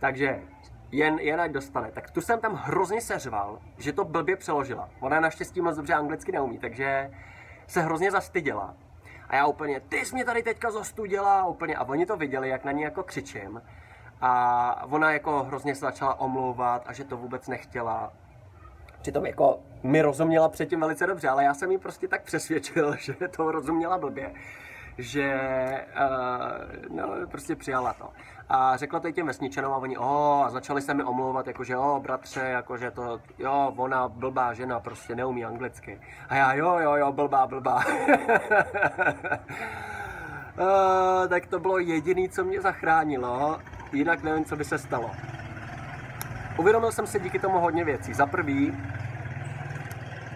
Takže 0.00 0.42
jen, 0.92 1.18
jen 1.18 1.40
ať 1.40 1.50
dostane. 1.50 1.90
Tak 1.92 2.10
tu 2.10 2.20
jsem 2.20 2.40
tam 2.40 2.54
hrozně 2.54 3.00
seřval, 3.00 3.58
že 3.78 3.92
to 3.92 4.04
blbě 4.04 4.36
přeložila. 4.36 4.90
Ona 5.00 5.20
naštěstí 5.20 5.60
moc 5.60 5.76
dobře 5.76 5.94
anglicky 5.94 6.32
neumí, 6.32 6.58
takže 6.58 7.10
se 7.66 7.82
hrozně 7.82 8.10
zastyděla. 8.10 8.74
A 9.28 9.36
já 9.36 9.46
úplně, 9.46 9.80
ty 9.80 9.96
jsi 9.96 10.14
mě 10.14 10.24
tady 10.24 10.42
teďka 10.42 10.70
zostudila, 10.70 11.46
úplně, 11.46 11.76
a 11.76 11.84
oni 11.84 12.06
to 12.06 12.16
viděli, 12.16 12.48
jak 12.48 12.64
na 12.64 12.72
ní 12.72 12.82
jako 12.82 13.02
křičím. 13.02 13.62
A 14.20 14.84
ona 14.90 15.12
jako 15.12 15.42
hrozně 15.42 15.74
se 15.74 15.80
začala 15.80 16.20
omlouvat 16.20 16.82
a 16.86 16.92
že 16.92 17.04
to 17.04 17.16
vůbec 17.16 17.48
nechtěla. 17.48 18.12
Přitom 19.00 19.26
jako 19.26 19.58
mi 19.82 20.02
rozuměla 20.02 20.48
předtím 20.48 20.80
velice 20.80 21.06
dobře, 21.06 21.28
ale 21.28 21.44
já 21.44 21.54
jsem 21.54 21.70
ji 21.70 21.78
prostě 21.78 22.08
tak 22.08 22.22
přesvědčil, 22.22 22.96
že 22.98 23.14
to 23.36 23.50
rozuměla 23.50 23.98
blbě, 23.98 24.34
že 24.98 25.40
uh, 25.96 26.96
no, 26.96 27.26
prostě 27.30 27.56
přijala 27.56 27.92
to. 27.92 28.10
A 28.48 28.76
řekla 28.76 29.00
to 29.00 29.10
těm 29.10 29.26
vesničanům 29.26 29.72
a 29.72 29.76
oni, 29.76 29.98
oh, 29.98 30.44
a 30.44 30.50
začali 30.50 30.82
se 30.82 30.94
mi 30.94 31.04
omlouvat, 31.04 31.46
jakože, 31.46 31.76
oh, 31.76 32.02
bratře, 32.02 32.40
jakože 32.40 32.90
to, 32.90 33.20
jo, 33.38 33.72
ona 33.76 34.08
blbá 34.08 34.52
žena, 34.52 34.80
prostě 34.80 35.14
neumí 35.14 35.44
anglicky. 35.44 36.00
A 36.28 36.34
já, 36.34 36.54
jo, 36.54 36.78
jo, 36.78 36.94
jo, 36.94 37.12
blbá, 37.12 37.46
blbá. 37.46 37.84
uh, 40.58 41.26
tak 41.28 41.46
to 41.46 41.60
bylo 41.60 41.78
jediné, 41.78 42.28
co 42.28 42.44
mě 42.44 42.60
zachránilo, 42.60 43.58
jinak 43.92 44.22
nevím, 44.22 44.44
co 44.44 44.56
by 44.56 44.64
se 44.64 44.78
stalo. 44.78 45.10
Uvědomil 46.58 46.92
jsem 46.92 47.06
si 47.06 47.20
díky 47.20 47.38
tomu 47.38 47.58
hodně 47.58 47.84
věcí. 47.84 48.14
Za 48.14 48.26
prvý, 48.26 48.76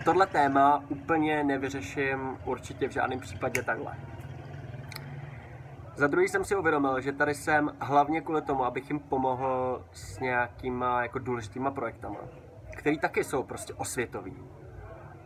tohle 0.04 0.26
téma 0.26 0.84
úplně 0.88 1.44
nevyřeším 1.44 2.38
určitě 2.44 2.88
v 2.88 2.92
žádném 2.92 3.20
případě 3.20 3.62
takhle. 3.62 3.94
Za 5.96 6.06
druhý 6.06 6.28
jsem 6.28 6.44
si 6.44 6.56
uvědomil, 6.56 7.00
že 7.00 7.12
tady 7.12 7.34
jsem 7.34 7.72
hlavně 7.80 8.20
kvůli 8.20 8.42
tomu, 8.42 8.64
abych 8.64 8.90
jim 8.90 9.00
pomohl 9.00 9.84
s 9.92 10.20
nějakýma 10.20 11.02
jako 11.02 11.18
důležitýma 11.18 11.70
projektama, 11.70 12.18
který 12.76 12.98
taky 12.98 13.24
jsou 13.24 13.42
prostě 13.42 13.74
osvětový. 13.74 14.36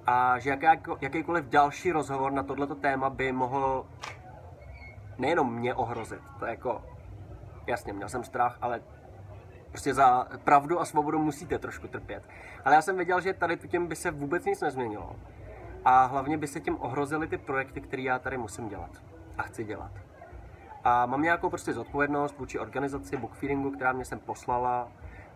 A 0.07 0.39
že 0.39 0.51
jaký, 0.51 0.91
jakýkoliv 1.01 1.45
další 1.45 1.93
rozhovor 1.93 2.33
na 2.33 2.43
tohleto 2.43 2.75
téma 2.75 3.11
by 3.11 3.33
mohl 3.33 3.87
nejenom 5.19 5.55
mě 5.55 5.75
ohrozit, 5.75 6.21
to 6.39 6.45
je 6.45 6.51
jako, 6.51 6.85
jasně, 7.67 7.93
měl 7.93 8.09
jsem 8.09 8.25
strach, 8.25 8.59
ale 8.61 8.83
prostě 9.69 9.95
za 9.95 10.27
pravdu 10.45 10.81
a 10.81 10.85
svobodu 10.85 11.19
musíte 11.19 11.59
trošku 11.59 11.89
trpět. 11.89 12.29
Ale 12.65 12.75
já 12.75 12.83
jsem 12.83 12.97
věděl, 12.97 13.21
že 13.21 13.33
tady 13.33 13.57
tu 13.57 13.67
těm 13.69 13.87
by 13.87 13.97
se 13.97 14.11
vůbec 14.11 14.45
nic 14.45 14.61
nezměnilo. 14.61 15.17
A 15.85 16.05
hlavně 16.05 16.39
by 16.39 16.47
se 16.47 16.61
tím 16.61 16.77
ohrozily 16.81 17.29
ty 17.29 17.39
projekty, 17.39 17.81
které 17.81 18.03
já 18.03 18.19
tady 18.19 18.39
musím 18.39 18.69
dělat 18.69 18.91
a 19.39 19.43
chci 19.43 19.65
dělat. 19.65 19.93
A 20.85 21.07
mám 21.07 21.23
nějakou 21.23 21.51
prostě 21.51 21.73
zodpovědnost 21.73 22.39
vůči 22.39 22.59
organizaci 22.59 23.17
Bookfeedingu, 23.17 23.71
která 23.71 23.93
mě 23.93 24.05
sem 24.05 24.19
poslala, 24.19 24.89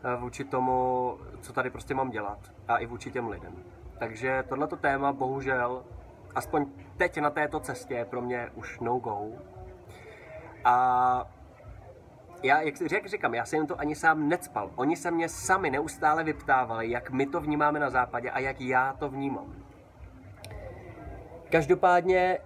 eh, 0.04 0.16
vůči 0.16 0.44
tomu, 0.44 1.18
co 1.40 1.52
tady 1.52 1.70
prostě 1.70 1.94
mám 1.94 2.10
dělat 2.10 2.38
a 2.68 2.76
i 2.76 2.86
vůči 2.86 3.10
těm 3.10 3.28
lidem. 3.28 3.54
Takže 3.98 4.44
tohleto 4.48 4.76
téma 4.76 5.12
bohužel, 5.12 5.84
aspoň 6.34 6.66
teď 6.96 7.20
na 7.20 7.30
této 7.30 7.60
cestě, 7.60 7.94
je 7.94 8.04
pro 8.04 8.22
mě 8.22 8.50
už 8.54 8.80
no 8.80 8.98
go. 8.98 9.28
A 10.64 11.35
já, 12.42 12.60
jak, 12.60 12.74
jak 12.92 13.06
říkám, 13.06 13.34
já 13.34 13.44
jsem 13.44 13.66
to 13.66 13.80
ani 13.80 13.94
sám 13.94 14.28
necpal. 14.28 14.70
Oni 14.76 14.96
se 14.96 15.10
mě 15.10 15.28
sami 15.28 15.70
neustále 15.70 16.24
vyptávali, 16.24 16.90
jak 16.90 17.10
my 17.10 17.26
to 17.26 17.40
vnímáme 17.40 17.80
na 17.80 17.90
západě 17.90 18.30
a 18.30 18.38
jak 18.38 18.60
já 18.60 18.92
to 18.92 19.08
vnímám. 19.08 19.54
Každopádně 21.50 22.38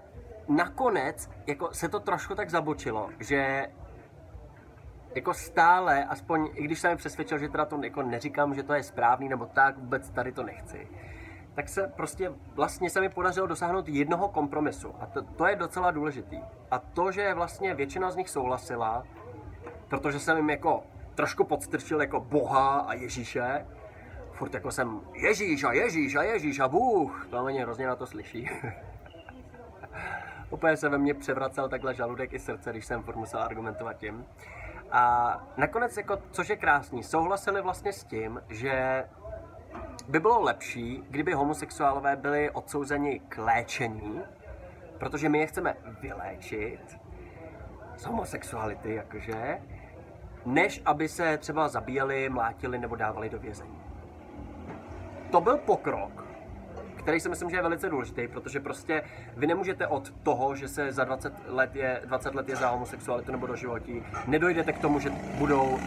nakonec 0.48 1.30
jako 1.46 1.68
se 1.72 1.88
to 1.88 2.00
trošku 2.00 2.34
tak 2.34 2.50
zabočilo, 2.50 3.10
že 3.20 3.66
jako 5.14 5.34
stále, 5.34 6.04
aspoň 6.04 6.48
i 6.54 6.64
když 6.64 6.80
jsem 6.80 6.96
přesvědčil, 6.96 7.38
že 7.38 7.48
teda 7.48 7.64
to 7.64 7.80
jako 7.82 8.02
neříkám, 8.02 8.54
že 8.54 8.62
to 8.62 8.74
je 8.74 8.82
správný, 8.82 9.28
nebo 9.28 9.46
tak, 9.46 9.78
vůbec 9.78 10.10
tady 10.10 10.32
to 10.32 10.42
nechci, 10.42 10.88
tak 11.54 11.68
se 11.68 11.92
prostě 11.96 12.32
vlastně 12.54 12.90
se 12.90 13.00
mi 13.00 13.08
podařilo 13.08 13.46
dosáhnout 13.46 13.88
jednoho 13.88 14.28
kompromisu. 14.28 14.94
A 15.00 15.06
to, 15.06 15.22
to 15.22 15.46
je 15.46 15.56
docela 15.56 15.90
důležitý. 15.90 16.40
A 16.70 16.78
to, 16.78 17.12
že 17.12 17.34
vlastně 17.34 17.74
většina 17.74 18.10
z 18.10 18.16
nich 18.16 18.28
souhlasila, 18.28 19.04
protože 19.90 20.18
jsem 20.18 20.36
jim 20.36 20.50
jako 20.50 20.82
trošku 21.14 21.44
podstrčil 21.44 22.00
jako 22.00 22.20
Boha 22.20 22.80
a 22.80 22.94
Ježíše, 22.94 23.66
furt 24.32 24.54
jako 24.54 24.70
jsem 24.70 25.00
Ježíš 25.14 25.64
a 25.64 25.72
Ježíš 25.72 26.16
a 26.16 26.22
Ježíš 26.22 26.60
a 26.60 26.68
Bůh, 26.68 27.26
to 27.30 27.44
mě 27.44 27.62
hrozně 27.62 27.86
na 27.86 27.96
to 27.96 28.06
slyší. 28.06 28.50
Úplně 30.50 30.76
se 30.76 30.88
ve 30.88 30.98
mně 30.98 31.14
převracel 31.14 31.68
takhle 31.68 31.94
žaludek 31.94 32.32
i 32.32 32.38
srdce, 32.38 32.70
když 32.70 32.84
jsem 32.84 33.02
furt 33.02 33.16
musel 33.16 33.42
argumentovat 33.42 33.92
tím. 33.92 34.24
A 34.90 35.34
nakonec, 35.56 35.96
jako, 35.96 36.18
což 36.30 36.48
je 36.48 36.56
krásný, 36.56 37.02
souhlasili 37.02 37.62
vlastně 37.62 37.92
s 37.92 38.04
tím, 38.04 38.42
že 38.48 39.04
by 40.08 40.20
bylo 40.20 40.40
lepší, 40.40 41.04
kdyby 41.10 41.32
homosexuálové 41.32 42.16
byli 42.16 42.50
odsouzeni 42.50 43.20
k 43.28 43.38
léčení, 43.38 44.22
protože 44.98 45.28
my 45.28 45.38
je 45.38 45.46
chceme 45.46 45.76
vyléčit 46.00 46.98
z 47.96 48.04
homosexuality, 48.04 48.94
jakože, 48.94 49.62
než 50.46 50.82
aby 50.84 51.08
se 51.08 51.38
třeba 51.38 51.68
zabíjeli, 51.68 52.28
mlátili 52.28 52.78
nebo 52.78 52.96
dávali 52.96 53.30
do 53.30 53.38
vězení. 53.38 53.78
To 55.30 55.40
byl 55.40 55.56
pokrok, 55.56 56.24
který 56.96 57.20
si 57.20 57.28
myslím, 57.28 57.50
že 57.50 57.56
je 57.56 57.62
velice 57.62 57.88
důležitý, 57.88 58.28
protože 58.28 58.60
prostě 58.60 59.02
vy 59.36 59.46
nemůžete 59.46 59.86
od 59.86 60.10
toho, 60.22 60.56
že 60.56 60.68
se 60.68 60.92
za 60.92 61.04
20 61.04 61.32
let 61.46 61.76
je, 61.76 62.00
20 62.04 62.34
let 62.34 62.48
je 62.48 62.56
za 62.56 62.68
homosexualitu 62.68 63.32
nebo 63.32 63.46
do 63.46 63.56
životí, 63.56 64.02
nedojdete 64.26 64.72
k 64.72 64.78
tomu, 64.78 65.00
že 65.00 65.10
budou 65.38 65.78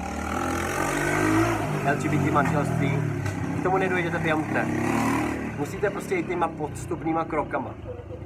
LGBT 1.93 2.31
manželství, 2.31 2.91
k 3.59 3.63
tomu 3.63 3.77
nedojdete 3.77 4.19
během 4.19 4.43
dne. 4.43 4.65
Musíte 5.57 5.89
prostě 5.89 6.15
jít 6.15 6.27
těma 6.27 6.47
podstupnýma 6.47 7.25
krokama. 7.25 7.75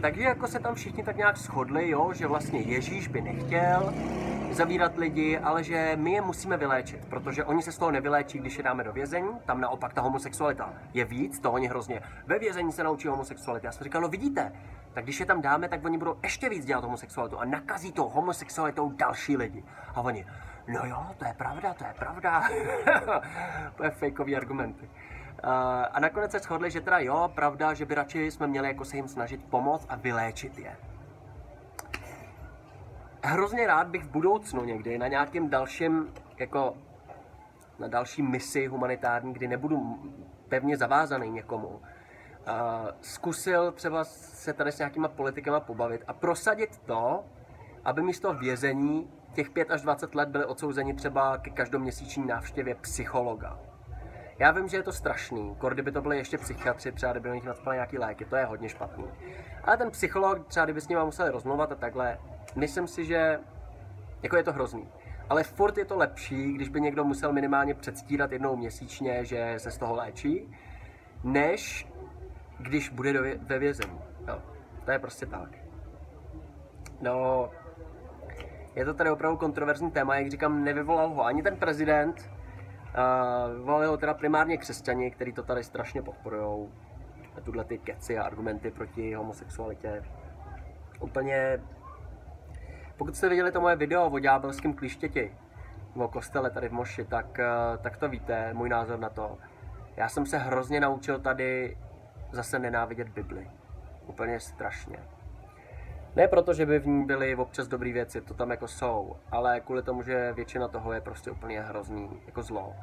Takže 0.02 0.22
jako 0.22 0.48
se 0.48 0.60
tam 0.60 0.76
všichni 0.76 1.04
tak 1.04 1.18
nějak 1.18 1.38
shodli, 1.38 1.90
jo, 1.90 2.14
že 2.14 2.28
vlastně 2.28 2.60
Ježíš 2.60 3.08
by 3.08 3.22
nechtěl, 3.22 3.94
zavírat 4.52 4.98
lidi, 4.98 5.38
ale 5.38 5.64
že 5.64 5.92
my 5.96 6.12
je 6.12 6.22
musíme 6.22 6.58
vyléčit, 6.58 7.06
protože 7.06 7.44
oni 7.44 7.62
se 7.62 7.72
z 7.72 7.78
toho 7.78 7.92
nevyléčí, 7.92 8.40
když 8.40 8.58
je 8.58 8.64
dáme 8.64 8.84
do 8.84 8.94
vězení. 8.94 9.30
Tam 9.46 9.62
naopak 9.62 9.94
ta 9.94 10.02
homosexualita 10.02 10.74
je 10.94 11.06
víc, 11.06 11.40
to 11.40 11.52
oni 11.52 11.68
hrozně. 11.68 12.02
Ve 12.26 12.40
vězení 12.40 12.72
se 12.72 12.84
naučí 12.84 13.08
homosexuality. 13.08 13.66
Já 13.66 13.72
jsem 13.72 13.84
říkal, 13.84 14.02
no 14.02 14.08
vidíte, 14.08 14.52
tak 14.94 15.04
když 15.04 15.20
je 15.20 15.26
tam 15.26 15.42
dáme, 15.42 15.70
tak 15.70 15.86
oni 15.86 15.98
budou 15.98 16.16
ještě 16.24 16.50
víc 16.50 16.66
dělat 16.66 16.84
homosexualitu 16.84 17.40
a 17.40 17.46
nakazí 17.46 17.92
to 17.92 18.10
homosexualitou 18.10 18.92
další 18.92 19.38
lidi. 19.38 19.64
A 19.96 20.02
oni, 20.02 20.26
no 20.68 20.80
jo, 20.84 21.06
to 21.18 21.26
je 21.26 21.34
pravda, 21.34 21.74
to 21.74 21.84
je 21.84 21.94
pravda. 22.00 22.44
to 23.76 23.84
je 23.84 23.90
fejkový 23.90 24.36
argumenty. 24.36 24.90
A 25.94 26.00
nakonec 26.00 26.32
se 26.32 26.40
shodli, 26.40 26.72
že 26.72 26.82
teda 26.82 27.00
jo, 27.00 27.32
pravda, 27.36 27.74
že 27.74 27.86
by 27.86 27.96
radši 27.96 28.32
jsme 28.32 28.48
měli 28.48 28.68
jako 28.68 28.86
se 28.86 28.96
jim 28.96 29.08
snažit 29.08 29.44
pomoct 29.50 29.86
a 29.90 29.96
vyléčit 29.96 30.60
je 30.60 30.76
hrozně 33.24 33.68
rád 33.68 33.88
bych 33.88 34.04
v 34.04 34.12
budoucnu 34.12 34.66
někdy 34.66 34.98
na 34.98 35.08
nějakém 35.08 35.50
dalším, 35.50 36.14
jako 36.38 36.74
na 37.80 37.88
další 37.88 38.22
misi 38.22 38.68
humanitární, 38.68 39.34
kdy 39.34 39.48
nebudu 39.48 40.00
pevně 40.50 40.78
zavázaný 40.78 41.30
někomu, 41.30 41.68
uh, 41.68 41.82
zkusil 43.02 43.72
třeba 43.72 44.04
se 44.04 44.54
tady 44.54 44.72
s 44.72 44.78
nějakýma 44.78 45.08
politikama 45.08 45.60
pobavit 45.60 46.04
a 46.08 46.14
prosadit 46.14 46.78
to, 46.78 47.24
aby 47.86 48.02
místo 48.02 48.34
vězení 48.34 49.12
těch 49.34 49.50
5 49.50 49.72
až 49.72 49.82
20 49.82 50.16
let 50.16 50.30
byli 50.30 50.46
odsouzeni 50.46 50.94
třeba 50.94 51.38
ke 51.38 51.50
každoměsíční 51.50 52.28
návštěvě 52.28 52.76
psychologa. 52.76 53.60
Já 54.40 54.52
vím, 54.52 54.68
že 54.68 54.78
je 54.78 54.84
to 54.84 54.92
strašný, 54.92 55.56
kor 55.58 55.74
kdyby 55.74 55.92
to 55.92 56.02
byly 56.02 56.18
ještě 56.18 56.38
psychiatři, 56.38 56.92
třeba 56.92 57.12
kdyby 57.12 57.32
nich 57.32 57.44
nadspali 57.44 57.76
nějaký 57.76 57.98
léky, 57.98 58.26
to 58.26 58.36
je 58.36 58.46
hodně 58.46 58.70
špatný. 58.70 59.06
Ale 59.64 59.78
ten 59.78 59.92
psycholog, 59.92 60.48
třeba 60.48 60.66
kdyby 60.66 60.82
s 60.82 60.88
ním 60.88 61.00
museli 61.00 61.30
rozmluvat 61.32 61.72
a 61.72 61.76
takhle, 61.76 62.18
myslím 62.56 62.88
si, 62.88 63.06
že 63.06 63.40
jako 64.24 64.38
je 64.38 64.44
to 64.44 64.54
hrozný. 64.54 64.90
Ale 65.30 65.44
furt 65.44 65.78
je 65.78 65.86
to 65.86 65.98
lepší, 65.98 66.54
když 66.54 66.70
by 66.70 66.82
někdo 66.82 67.04
musel 67.04 67.34
minimálně 67.34 67.74
předstírat 67.74 68.32
jednou 68.32 68.56
měsíčně, 68.56 69.26
že 69.26 69.54
se 69.58 69.72
z 69.72 69.78
toho 69.78 69.96
léčí, 69.96 70.52
než 71.24 71.88
když 72.60 72.90
bude 72.90 73.14
do 73.14 73.24
vě- 73.24 73.40
ve 73.42 73.60
vězení. 73.60 74.00
No, 74.28 74.42
to 74.86 74.92
je 74.92 75.00
prostě 75.00 75.26
tak. 75.26 75.50
No, 77.02 77.50
je 78.76 78.86
to 78.86 78.94
tady 78.94 79.10
opravdu 79.10 79.38
kontroverzní 79.38 79.92
téma, 79.92 80.16
jak 80.16 80.32
říkám, 80.32 80.64
nevyvolal 80.64 81.10
ho 81.10 81.26
ani 81.26 81.44
ten 81.44 81.58
prezident, 81.58 82.32
uh, 83.50 83.58
vyvolali 83.58 83.88
ho 83.88 83.98
teda 83.98 84.14
primárně 84.14 84.58
křesťani, 84.58 85.12
kteří 85.12 85.34
to 85.34 85.44
tady 85.44 85.64
strašně 85.64 86.02
podporují. 86.02 86.70
Tuhle 87.44 87.64
ty 87.64 87.78
keci 87.78 88.18
a 88.18 88.24
argumenty 88.24 88.72
proti 88.72 89.14
homosexualitě. 89.14 90.04
Úplně 91.00 91.60
pokud 92.98 93.16
jste 93.16 93.30
viděli 93.30 93.52
to 93.52 93.62
moje 93.62 93.76
video 93.76 94.10
o 94.10 94.20
ďábelském 94.20 94.74
klištěti, 94.74 95.36
o 95.96 96.08
kostele 96.08 96.50
tady 96.50 96.70
v 96.70 96.72
Moši, 96.72 97.06
tak, 97.06 97.40
eh, 97.40 97.46
tak 97.82 97.98
to 97.98 98.10
víte, 98.10 98.54
můj 98.54 98.70
názor 98.70 99.00
na 99.00 99.10
to. 99.10 99.38
Já 99.98 100.10
jsem 100.10 100.26
se 100.26 100.38
hrozně 100.38 100.80
naučil 100.80 101.20
tady 101.20 101.78
zase 102.32 102.60
nenávidět 102.60 103.10
Bibli. 103.10 103.52
Úplně 104.08 104.40
strašně. 104.40 104.98
Ne 106.16 106.28
proto, 106.28 106.54
že 106.54 106.66
by 106.66 106.80
v 106.80 106.88
ní 106.88 107.06
byly 107.06 107.36
občas 107.36 107.68
dobré 107.68 107.94
věci, 107.94 108.22
to 108.22 108.34
tam 108.34 108.52
jako 108.52 108.68
jsou, 108.68 109.16
ale 109.32 109.60
kvůli 109.60 109.84
tomu, 109.84 110.04
že 110.04 110.34
většina 110.34 110.68
toho 110.68 110.94
je 110.94 111.02
prostě 111.02 111.32
úplně 111.32 111.62
hrozný, 111.62 112.22
jako 112.26 112.42
zlo. 112.42 112.76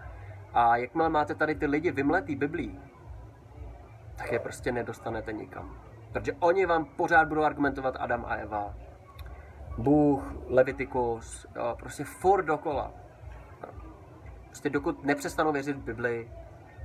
A 0.53 0.77
jakmile 0.77 1.09
máte 1.09 1.35
tady 1.35 1.55
ty 1.55 1.67
lidi 1.67 1.91
vymletý 1.91 2.37
Biblí, 2.37 2.81
tak 4.17 4.33
je 4.33 4.39
prostě 4.39 4.73
nedostanete 4.73 5.33
nikam. 5.33 5.79
Protože 6.13 6.33
oni 6.33 6.67
vám 6.67 6.85
pořád 6.85 7.29
budou 7.29 7.43
argumentovat 7.43 7.97
Adam 7.99 8.25
a 8.29 8.35
Eva, 8.35 8.75
Bůh, 9.79 10.35
Levitikus, 10.49 11.47
prostě 11.79 12.05
furt 12.05 12.45
dokola. 12.45 12.93
Prostě 14.47 14.71
dokud 14.71 15.05
nepřestanou 15.05 15.53
věřit 15.53 15.77
v 15.77 15.85
Bibli, 15.85 16.31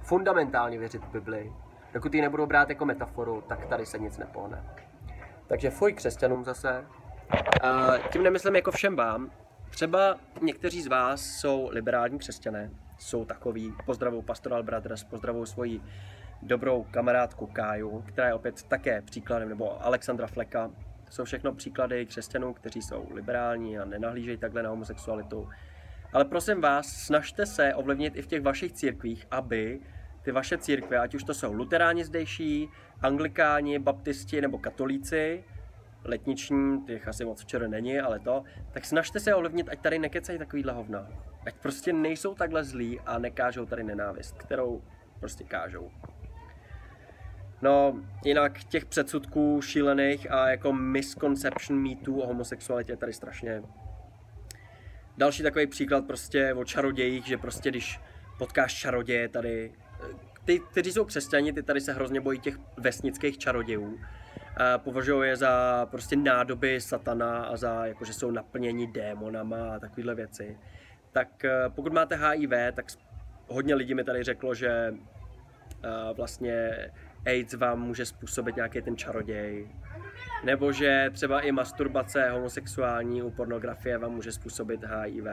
fundamentálně 0.01 0.79
věřit 0.79 1.03
v 1.03 1.09
Bibli, 1.09 1.53
Dokud 1.93 2.13
ji 2.13 2.21
nebudou 2.21 2.45
brát 2.45 2.69
jako 2.69 2.85
metaforu, 2.85 3.43
tak 3.47 3.65
tady 3.65 3.85
se 3.85 3.99
nic 3.99 4.17
nepohne. 4.17 4.63
Takže 5.47 5.69
fuj 5.69 5.93
křesťanům 5.93 6.43
zase. 6.43 6.85
Uh, 7.63 7.97
tím 8.11 8.23
nemyslím 8.23 8.55
jako 8.55 8.71
všem 8.71 8.95
vám. 8.95 9.31
Třeba 9.69 10.15
někteří 10.41 10.81
z 10.81 10.87
vás 10.87 11.21
jsou 11.21 11.69
liberální 11.71 12.19
křesťané, 12.19 12.71
jsou 12.97 13.25
takový, 13.25 13.73
pozdravují 13.85 14.23
Pastoral 14.23 14.63
Brothers, 14.63 15.03
pozdravují 15.03 15.47
svoji 15.47 15.81
dobrou 16.41 16.85
kamarádku 16.91 17.47
Káju, 17.47 18.01
která 18.01 18.27
je 18.27 18.33
opět 18.33 18.63
také 18.63 19.01
příkladem, 19.01 19.49
nebo 19.49 19.85
Alexandra 19.85 20.27
Fleka. 20.27 20.71
To 21.09 21.15
jsou 21.15 21.23
všechno 21.23 21.53
příklady 21.53 22.05
křesťanů, 22.05 22.53
kteří 22.53 22.81
jsou 22.81 23.07
liberální 23.13 23.79
a 23.79 23.85
nenahlížejí 23.85 24.37
takhle 24.37 24.63
na 24.63 24.69
homosexualitu. 24.69 25.49
Ale 26.13 26.25
prosím 26.25 26.61
vás, 26.61 26.87
snažte 26.87 27.45
se 27.45 27.75
ovlivnit 27.75 28.15
i 28.15 28.21
v 28.21 28.27
těch 28.27 28.41
vašich 28.41 28.71
církvích, 28.71 29.27
aby 29.31 29.79
ty 30.21 30.31
vaše 30.31 30.57
církve, 30.57 30.97
ať 30.97 31.15
už 31.15 31.23
to 31.23 31.33
jsou 31.33 31.53
luteráni 31.53 32.05
zdejší, 32.05 32.69
anglikáni, 33.01 33.79
baptisti 33.79 34.41
nebo 34.41 34.57
katolíci, 34.57 35.43
letniční, 36.03 36.81
těch 36.85 37.07
asi 37.07 37.25
moc 37.25 37.41
včera 37.41 37.67
není, 37.67 37.99
ale 37.99 38.19
to, 38.19 38.43
tak 38.71 38.85
snažte 38.85 39.19
se 39.19 39.35
ovlivnit, 39.35 39.69
ať 39.69 39.79
tady 39.79 39.99
nekecají 39.99 40.39
takovýhle 40.39 40.73
hovna. 40.73 41.07
Ať 41.45 41.55
prostě 41.55 41.93
nejsou 41.93 42.35
takhle 42.35 42.63
zlí 42.63 42.99
a 42.99 43.19
nekážou 43.19 43.65
tady 43.65 43.83
nenávist, 43.83 44.37
kterou 44.37 44.81
prostě 45.19 45.43
kážou. 45.43 45.91
No, 47.61 48.01
jinak 48.25 48.63
těch 48.63 48.85
předsudků 48.85 49.61
šílených 49.61 50.31
a 50.31 50.49
jako 50.49 50.73
misconception 50.73 51.79
mýtů 51.79 52.21
o 52.21 52.27
homosexualitě 52.27 52.91
je 52.91 52.97
tady 52.97 53.13
strašně. 53.13 53.63
Další 55.17 55.43
takový 55.43 55.67
příklad 55.67 56.07
prostě 56.07 56.53
o 56.53 56.65
čarodějích, 56.65 57.25
že 57.25 57.37
prostě 57.37 57.69
když 57.69 57.99
potkáš 58.37 58.73
čaroděje 58.73 59.29
tady, 59.29 59.71
ty, 60.45 60.59
kteří 60.59 60.91
jsou 60.91 61.05
křesťani, 61.05 61.53
ty 61.53 61.63
tady 61.63 61.81
se 61.81 61.93
hrozně 61.93 62.21
bojí 62.21 62.39
těch 62.39 62.59
vesnických 62.77 63.37
čarodějů. 63.37 63.99
Považují 64.77 65.29
je 65.29 65.35
za 65.35 65.85
prostě 65.91 66.15
nádoby 66.15 66.81
satana 66.81 67.43
a 67.43 67.57
za 67.57 67.85
jako, 67.85 68.05
že 68.05 68.13
jsou 68.13 68.31
naplněni 68.31 68.87
démonama 68.87 69.75
a 69.75 69.79
takovéhle 69.79 70.15
věci. 70.15 70.57
Tak 71.11 71.45
eh, 71.45 71.69
pokud 71.69 71.93
máte 71.93 72.15
HIV, 72.15 72.51
tak 72.73 72.85
hodně 73.47 73.75
lidí 73.75 73.93
mi 73.93 74.03
tady 74.03 74.23
řeklo, 74.23 74.55
že 74.55 74.93
eh, 75.83 76.13
vlastně 76.13 76.71
AIDS 77.25 77.53
vám 77.53 77.81
může 77.81 78.05
způsobit 78.05 78.55
nějaký 78.55 78.81
ten 78.81 78.97
čaroděj. 78.97 79.67
Nebo 80.43 80.71
že 80.71 81.09
třeba 81.13 81.41
i 81.41 81.51
masturbace 81.51 82.29
homosexuální 82.29 83.21
u 83.21 83.31
pornografie 83.31 83.97
vám 83.97 84.11
může 84.11 84.31
způsobit 84.31 84.83
HIV. 84.83 85.25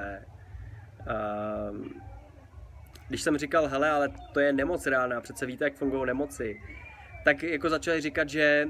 Um, 1.71 2.03
když 3.09 3.23
jsem 3.23 3.39
říkal, 3.39 3.69
hele, 3.69 3.91
ale 3.91 4.09
to 4.33 4.41
je 4.41 4.53
nemoc 4.53 4.87
reálná, 4.87 5.21
přece 5.21 5.47
víte, 5.47 5.65
jak 5.65 5.75
fungují 5.75 6.07
nemoci, 6.07 6.61
tak 7.25 7.43
jako 7.43 7.71
začali 7.71 8.01
říkat, 8.01 8.29
že, 8.29 8.69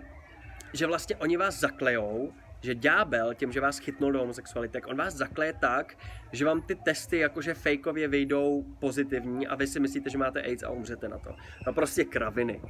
že 0.72 0.86
vlastně 0.86 1.16
oni 1.16 1.36
vás 1.36 1.60
zaklejou, 1.60 2.32
že 2.66 2.74
ďábel 2.74 3.34
tím, 3.34 3.52
že 3.52 3.60
vás 3.60 3.78
chytnul 3.78 4.12
do 4.12 4.18
homosexuality, 4.18 4.72
tak 4.72 4.86
on 4.86 4.96
vás 4.96 5.14
zakleje 5.14 5.52
tak, 5.52 5.98
že 6.32 6.44
vám 6.44 6.62
ty 6.62 6.74
testy 6.74 7.18
jakože 7.18 7.54
fejkově 7.54 8.08
vyjdou 8.08 8.64
pozitivní 8.78 9.46
a 9.46 9.54
vy 9.54 9.66
si 9.66 9.80
myslíte, 9.80 10.10
že 10.10 10.18
máte 10.18 10.42
AIDS 10.42 10.62
a 10.62 10.70
umřete 10.70 11.08
na 11.08 11.18
to. 11.18 11.36
No 11.66 11.72
prostě 11.72 12.04
kraviny. 12.04 12.60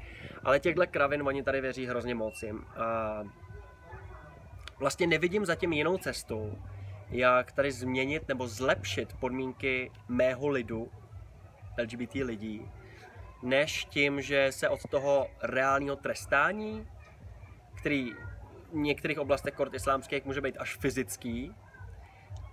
Ale 0.45 0.61
těchto 0.61 0.87
kravin 0.87 1.23
oni 1.23 1.43
tady 1.43 1.61
věří 1.61 1.87
hrozně 1.87 2.15
moc 2.15 2.43
jim. 2.43 2.65
A 2.77 3.23
vlastně 4.79 5.07
nevidím 5.07 5.47
zatím 5.47 5.73
jinou 5.73 5.99
cestu, 5.99 6.59
jak 7.11 7.53
tady 7.53 7.73
změnit 7.73 8.29
nebo 8.29 8.47
zlepšit 8.47 9.13
podmínky 9.21 9.91
mého 10.09 10.49
lidu, 10.49 10.91
LGBT 11.81 12.15
lidí, 12.15 12.71
než 13.43 13.85
tím, 13.85 14.21
že 14.21 14.49
se 14.51 14.69
od 14.69 14.81
toho 14.91 15.29
reálního 15.43 15.97
trestání, 15.97 16.89
který 17.75 18.13
některých 18.77 19.19
oblastech 19.19 19.55
kort 19.55 19.75
islámských 19.75 20.25
může 20.25 20.41
být 20.41 20.57
až 20.59 20.77
fyzický 20.77 21.55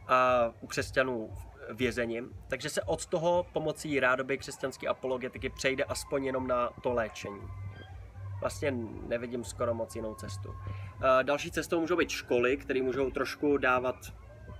a 0.07 0.49
u 0.61 0.67
křesťanů 0.67 1.29
vězením, 1.73 2.29
takže 2.47 2.69
se 2.69 2.81
od 2.81 3.05
toho 3.05 3.45
pomocí 3.53 3.99
rádoby 3.99 4.37
křesťanské 4.37 4.87
apologetiky 4.87 5.49
přejde 5.49 5.83
aspoň 5.83 6.25
jenom 6.25 6.47
na 6.47 6.69
to 6.83 6.93
léčení. 6.93 7.41
Vlastně 8.41 8.73
nevidím 9.07 9.43
skoro 9.43 9.73
moc 9.73 9.95
jinou 9.95 10.15
cestu. 10.15 10.55
Další 11.23 11.51
cestou 11.51 11.79
můžou 11.79 11.95
být 11.95 12.09
školy, 12.09 12.57
které 12.57 12.81
můžou 12.81 13.11
trošku 13.11 13.57
dávat 13.57 13.95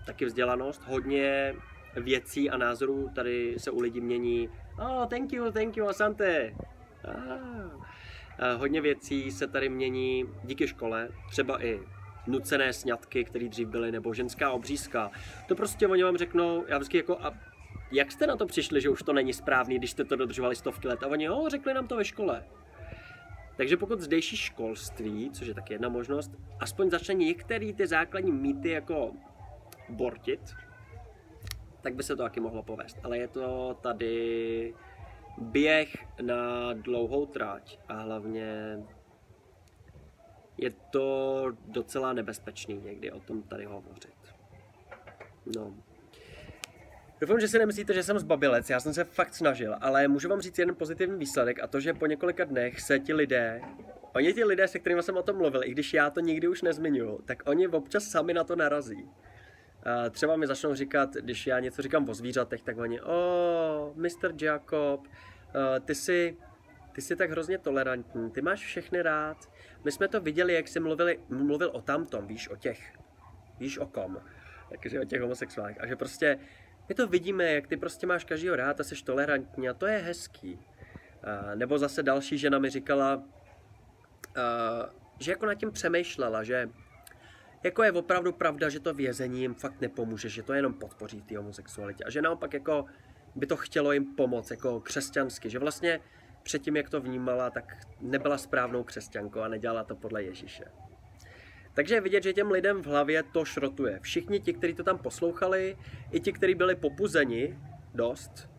taky 0.05 0.25
vzdělanost. 0.25 0.81
Hodně 0.87 1.55
věcí 1.95 2.49
a 2.49 2.57
názorů 2.57 3.09
tady 3.15 3.55
se 3.57 3.71
u 3.71 3.79
lidí 3.79 4.01
mění. 4.01 4.49
Oh, 4.79 5.05
thank 5.05 5.33
you, 5.33 5.51
thank 5.51 5.77
you, 5.77 5.87
asante. 5.87 6.55
Ah. 7.05 7.85
Hodně 8.57 8.81
věcí 8.81 9.31
se 9.31 9.47
tady 9.47 9.69
mění 9.69 10.25
díky 10.43 10.67
škole, 10.67 11.09
třeba 11.29 11.63
i 11.63 11.79
nucené 12.27 12.73
sňatky, 12.73 13.23
které 13.23 13.49
dřív 13.49 13.67
byly, 13.67 13.91
nebo 13.91 14.13
ženská 14.13 14.51
obřízka. 14.51 15.11
To 15.47 15.55
prostě 15.55 15.87
oni 15.87 16.03
vám 16.03 16.17
řeknou, 16.17 16.65
já 16.67 16.77
vždycky 16.77 16.97
jako, 16.97 17.19
a 17.19 17.33
jak 17.91 18.11
jste 18.11 18.27
na 18.27 18.35
to 18.35 18.45
přišli, 18.45 18.81
že 18.81 18.89
už 18.89 19.03
to 19.03 19.13
není 19.13 19.33
správný, 19.33 19.77
když 19.77 19.91
jste 19.91 20.03
to 20.03 20.15
dodržovali 20.15 20.55
stovky 20.55 20.87
let? 20.87 21.03
A 21.03 21.07
oni, 21.07 21.25
jo, 21.25 21.45
řekli 21.49 21.73
nám 21.73 21.87
to 21.87 21.97
ve 21.97 22.05
škole. 22.05 22.43
Takže 23.57 23.77
pokud 23.77 24.01
zdejší 24.01 24.37
školství, 24.37 25.31
což 25.31 25.47
je 25.47 25.53
tak 25.53 25.69
jedna 25.69 25.89
možnost, 25.89 26.31
aspoň 26.59 26.89
začne 26.89 27.13
některé 27.13 27.73
ty 27.73 27.87
základní 27.87 28.31
mýty 28.31 28.69
jako 28.69 29.11
bortit, 29.89 30.55
tak 31.81 31.95
by 31.95 32.03
se 32.03 32.15
to 32.15 32.23
taky 32.23 32.39
mohlo 32.39 32.63
povést. 32.63 32.97
Ale 33.03 33.17
je 33.17 33.27
to 33.27 33.77
tady 33.81 34.73
běh 35.37 35.95
na 36.21 36.73
dlouhou 36.73 37.25
tráť 37.25 37.79
a 37.87 37.93
hlavně 37.93 38.77
je 40.57 40.71
to 40.91 41.47
docela 41.65 42.13
nebezpečný 42.13 42.81
někdy 42.83 43.11
o 43.11 43.19
tom 43.19 43.43
tady 43.43 43.65
hovořit. 43.65 44.13
No. 45.55 45.75
Doufám, 47.21 47.39
že 47.39 47.47
si 47.47 47.59
nemyslíte, 47.59 47.93
že 47.93 48.03
jsem 48.03 48.19
zbabilec, 48.19 48.69
já 48.69 48.79
jsem 48.79 48.93
se 48.93 49.03
fakt 49.03 49.33
snažil, 49.33 49.75
ale 49.81 50.07
můžu 50.07 50.29
vám 50.29 50.41
říct 50.41 50.59
jeden 50.59 50.75
pozitivní 50.75 51.19
výsledek 51.19 51.63
a 51.63 51.67
to, 51.67 51.79
že 51.79 51.93
po 51.93 52.05
několika 52.05 52.43
dnech 52.43 52.81
se 52.81 52.99
ti 52.99 53.13
lidé, 53.13 53.61
oni 54.15 54.33
ti 54.33 54.43
lidé, 54.43 54.67
se 54.67 54.79
kterými 54.79 55.03
jsem 55.03 55.17
o 55.17 55.23
tom 55.23 55.37
mluvil, 55.37 55.63
i 55.63 55.71
když 55.71 55.93
já 55.93 56.09
to 56.09 56.19
nikdy 56.19 56.47
už 56.47 56.61
nezmiňuju, 56.61 57.19
tak 57.25 57.43
oni 57.45 57.67
občas 57.67 58.03
sami 58.03 58.33
na 58.33 58.43
to 58.43 58.55
narazí. 58.55 59.09
Třeba 60.11 60.35
mi 60.35 60.47
začnou 60.47 60.75
říkat, 60.75 61.13
když 61.13 61.47
já 61.47 61.59
něco 61.59 61.81
říkám 61.81 62.09
o 62.09 62.13
zvířatech, 62.13 62.61
tak 62.61 62.77
oni, 62.77 63.01
o, 63.01 63.91
oh, 63.91 63.97
Mr. 63.97 64.43
Jacob, 64.43 65.07
Eh, 65.55 65.79
ty 65.79 65.95
jsi, 65.95 66.37
ty 66.91 67.01
jsi 67.01 67.15
tak 67.15 67.31
hrozně 67.31 67.57
tolerantní, 67.57 68.31
ty 68.31 68.41
máš 68.41 68.65
všechny 68.65 69.01
rád. 69.01 69.49
My 69.83 69.91
jsme 69.91 70.07
to 70.07 70.21
viděli, 70.21 70.53
jak 70.53 70.67
jsi 70.67 70.79
mluvili, 70.79 71.19
mluvil 71.29 71.69
o 71.73 71.81
tamtom, 71.81 72.27
víš, 72.27 72.49
o 72.49 72.55
těch, 72.55 72.93
víš 73.59 73.77
o 73.77 73.87
kom, 73.87 74.21
takže 74.81 75.01
o 75.01 75.05
těch 75.05 75.21
homosexuálech. 75.21 75.81
A 75.81 75.87
že 75.87 75.95
prostě 75.95 76.39
my 76.89 76.95
to 76.95 77.07
vidíme, 77.07 77.43
jak 77.43 77.67
ty 77.67 77.77
prostě 77.77 78.07
máš 78.07 78.23
každýho 78.23 78.55
rád 78.55 78.79
a 78.79 78.83
jsi 78.83 79.03
tolerantní 79.03 79.69
a 79.69 79.73
to 79.73 79.87
je 79.87 79.97
hezký. 79.97 80.59
Nebo 81.55 81.77
zase 81.77 82.03
další 82.03 82.37
žena 82.37 82.59
mi 82.59 82.69
říkala, 82.69 83.13
a, 83.13 84.89
že 85.19 85.31
jako 85.31 85.45
nad 85.45 85.55
tím 85.55 85.71
přemýšlela, 85.71 86.43
že 86.43 86.69
jako 87.63 87.83
je 87.83 87.91
opravdu 87.91 88.31
pravda, 88.31 88.69
že 88.69 88.79
to 88.79 88.93
vězení 88.93 89.41
jim 89.41 89.53
fakt 89.53 89.81
nepomůže, 89.81 90.29
že 90.29 90.43
to 90.43 90.53
jenom 90.53 90.73
podpoří 90.73 91.21
ty 91.21 91.35
homosexualitě 91.35 92.03
a 92.03 92.09
že 92.09 92.21
naopak 92.21 92.53
jako 92.53 92.85
by 93.35 93.45
to 93.45 93.57
chtělo 93.57 93.91
jim 93.91 94.15
pomoct 94.15 94.51
jako 94.51 94.79
křesťansky, 94.79 95.49
že 95.49 95.59
vlastně 95.59 95.99
předtím, 96.43 96.75
jak 96.75 96.89
to 96.89 97.01
vnímala, 97.01 97.49
tak 97.49 97.77
nebyla 98.01 98.37
správnou 98.37 98.83
křesťankou 98.83 99.39
a 99.39 99.47
nedělala 99.47 99.83
to 99.83 99.95
podle 99.95 100.23
Ježíše. 100.23 100.63
Takže 101.73 101.95
je 101.95 102.01
vidět, 102.01 102.23
že 102.23 102.33
těm 102.33 102.51
lidem 102.51 102.81
v 102.81 102.85
hlavě 102.85 103.23
to 103.23 103.45
šrotuje. 103.45 103.99
Všichni 103.99 104.39
ti, 104.39 104.53
kteří 104.53 104.73
to 104.73 104.83
tam 104.83 104.97
poslouchali, 104.97 105.77
i 106.11 106.19
ti, 106.19 106.33
kteří 106.33 106.55
byli 106.55 106.75
popuzeni 106.75 107.59
dost, 107.93 108.49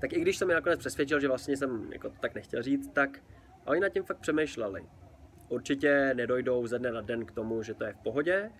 tak 0.00 0.12
i 0.12 0.20
když 0.20 0.36
jsem 0.36 0.48
je 0.48 0.54
nakonec 0.54 0.78
přesvědčil, 0.78 1.20
že 1.20 1.28
vlastně 1.28 1.56
jsem 1.56 1.92
jako 1.92 2.10
to 2.10 2.16
tak 2.20 2.34
nechtěl 2.34 2.62
říct, 2.62 2.90
tak 2.92 3.18
oni 3.64 3.80
nad 3.80 3.88
tím 3.88 4.04
fakt 4.04 4.18
přemýšleli. 4.18 4.86
Určitě 5.52 6.14
nedojdou 6.14 6.66
ze 6.66 6.78
dne 6.78 6.92
na 6.92 7.00
den 7.00 7.26
k 7.26 7.32
tomu, 7.32 7.62
že 7.62 7.74
to 7.74 7.84
je 7.84 7.92
v 7.92 7.96
pohodě, 7.96 8.50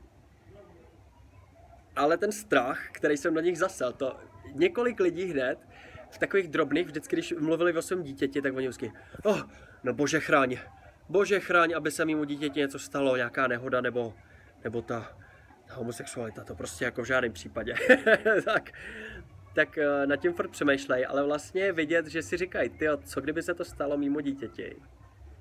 ale 1.97 2.19
ten 2.19 2.33
strach, 2.33 2.89
který 2.93 3.17
jsem 3.17 3.35
na 3.35 3.41
nich 3.41 3.59
zasel, 3.59 3.93
to 3.93 4.17
několik 4.55 5.01
lidí 5.01 5.25
hned, 5.25 5.59
v 6.11 6.19
takových 6.19 6.49
drobných, 6.49 6.87
vždycky, 6.87 7.17
když 7.17 7.33
mluvili 7.33 7.73
o 7.73 7.83
svém 7.83 8.03
dítěti, 8.03 8.43
tak 8.43 8.57
oni 8.57 8.69
vždycky, 8.69 8.93
oh, 9.25 9.43
no 9.85 9.93
bože 9.93 10.21
chráň, 10.21 10.59
bože 11.09 11.41
chráň, 11.41 11.73
aby 11.77 11.91
se 11.91 12.05
mimo 12.05 12.25
dítěti 12.25 12.61
něco 12.61 12.79
stalo, 12.79 13.17
nějaká 13.17 13.47
nehoda, 13.47 13.81
nebo, 13.81 14.15
nebo 14.65 14.83
ta, 14.83 15.17
ta 15.67 15.75
homosexualita, 15.75 16.45
to 16.45 16.55
prostě 16.55 16.85
jako 16.85 17.03
v 17.03 17.07
žádném 17.07 17.33
případě. 17.33 17.75
tak, 18.45 18.71
tak 19.55 19.79
eh, 19.79 20.07
nad 20.07 20.17
tím 20.17 20.33
furt 20.33 20.49
přemýšlej, 20.49 21.07
ale 21.09 21.25
vlastně 21.25 21.73
vidět, 21.73 22.07
že 22.07 22.23
si 22.23 22.37
říkají, 22.37 22.69
ty, 22.69 22.87
co 23.05 23.21
kdyby 23.21 23.43
se 23.43 23.55
to 23.55 23.65
stalo 23.65 23.97
mimo 23.97 24.21
dítěti, 24.21 24.77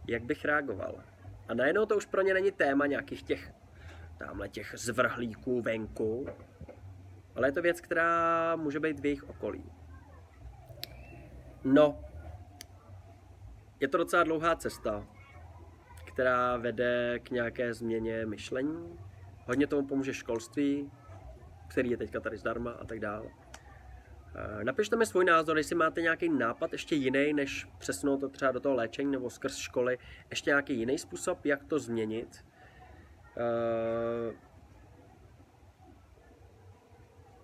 jak 0.08 0.24
bych 0.24 0.46
reagoval. 0.46 1.04
A 1.52 1.54
najednou 1.54 1.86
to 1.86 1.98
už 1.98 2.06
pro 2.06 2.22
ně 2.22 2.34
není 2.34 2.52
téma 2.52 2.86
nějakých 2.86 3.24
těch 3.24 3.54
tamhle 4.18 4.50
těch 4.50 4.74
zvrhlíků 4.78 5.62
venku, 5.62 6.28
ale 7.36 7.48
je 7.48 7.52
to 7.52 7.62
věc, 7.62 7.82
která 7.82 8.56
může 8.56 8.80
být 8.80 9.00
v 9.00 9.06
jejich 9.06 9.30
okolí. 9.30 9.72
No, 11.64 12.06
je 13.80 13.88
to 13.88 13.98
docela 13.98 14.24
dlouhá 14.24 14.56
cesta, 14.56 15.08
která 16.06 16.58
vede 16.58 17.20
k 17.20 17.32
nějaké 17.32 17.74
změně 17.74 18.26
myšlení. 18.26 19.00
Hodně 19.46 19.68
tomu 19.68 19.88
pomůže 19.88 20.14
školství, 20.14 20.92
který 21.68 21.90
je 21.90 21.98
teďka 21.98 22.20
tady 22.20 22.38
zdarma 22.38 22.72
a 22.72 22.86
tak 22.86 23.00
dále. 23.00 23.41
Eh, 24.36 24.64
napište 24.64 24.96
mi 24.96 25.06
svůj 25.06 25.26
názor, 25.26 25.58
jestli 25.58 25.76
máte 25.76 26.02
nějaký 26.02 26.30
nápad 26.30 26.72
ještě 26.72 26.96
jiný, 26.96 27.34
než 27.34 27.68
přesunout 27.78 28.18
to 28.18 28.30
třeba 28.30 28.52
do 28.52 28.60
toho 28.60 28.76
léčení 28.76 29.12
nebo 29.12 29.30
skrz 29.30 29.58
školy, 29.58 29.98
ještě 30.30 30.50
nějaký 30.50 30.78
jiný 30.78 30.98
způsob, 30.98 31.46
jak 31.46 31.64
to 31.64 31.80
změnit. 31.80 32.46
Eh, 33.38 34.34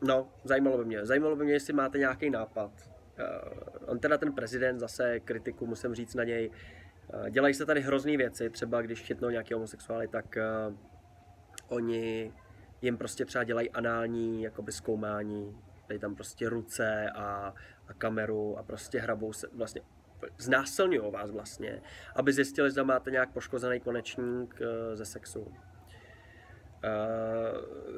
no, 0.01 0.31
zajímalo 0.43 0.77
by 0.77 0.85
mě. 0.85 1.05
Zajímalo 1.05 1.35
by 1.35 1.43
mě, 1.43 1.53
jestli 1.53 1.73
máte 1.73 1.97
nějaký 1.97 2.29
nápad. 2.29 2.71
Uh, 3.19 3.89
on 3.91 3.99
teda 3.99 4.17
ten 4.17 4.33
prezident, 4.33 4.79
zase 4.79 5.19
kritiku 5.19 5.65
musím 5.65 5.95
říct 5.95 6.15
na 6.15 6.23
něj, 6.23 6.51
dělají 7.29 7.53
se 7.53 7.65
tady 7.65 7.81
hrozný 7.81 8.17
věci, 8.17 8.49
třeba 8.49 8.81
když 8.81 9.01
chytnou 9.01 9.29
nějaký 9.29 9.53
homosexuály, 9.53 10.07
tak 10.07 10.37
oni 11.67 12.33
jim 12.81 12.97
prostě 12.97 13.25
třeba 13.25 13.43
dělají 13.43 13.69
anální 13.69 14.43
jakoby 14.43 14.71
zkoumání, 14.71 15.57
dají 15.89 15.99
tam 15.99 16.15
prostě 16.15 16.49
ruce 16.49 17.09
a, 17.15 17.53
a 17.87 17.93
kameru 17.93 18.57
a 18.57 18.63
prostě 18.63 18.99
hrabou 18.99 19.33
se 19.33 19.47
vlastně 19.53 19.81
znásilňují 20.37 21.11
vás 21.11 21.31
vlastně, 21.31 21.81
aby 22.15 22.33
zjistili, 22.33 22.71
zda 22.71 22.83
máte 22.83 23.11
nějak 23.11 23.29
poškozený 23.29 23.79
konečník 23.79 24.59
uh, 24.61 24.95
ze 24.95 25.05
sexu. 25.05 25.41
Uh, 25.41 25.51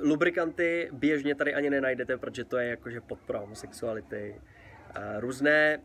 lubrikanty 0.02 0.90
běžně 0.94 1.36
tady 1.36 1.54
ani 1.54 1.70
nenajdete, 1.70 2.18
protože 2.18 2.44
to 2.44 2.58
je 2.58 2.70
jakože 2.70 3.02
podpora 3.02 3.40
homosexuality. 3.40 4.42
Uh, 4.98 5.20
různé, 5.20 5.80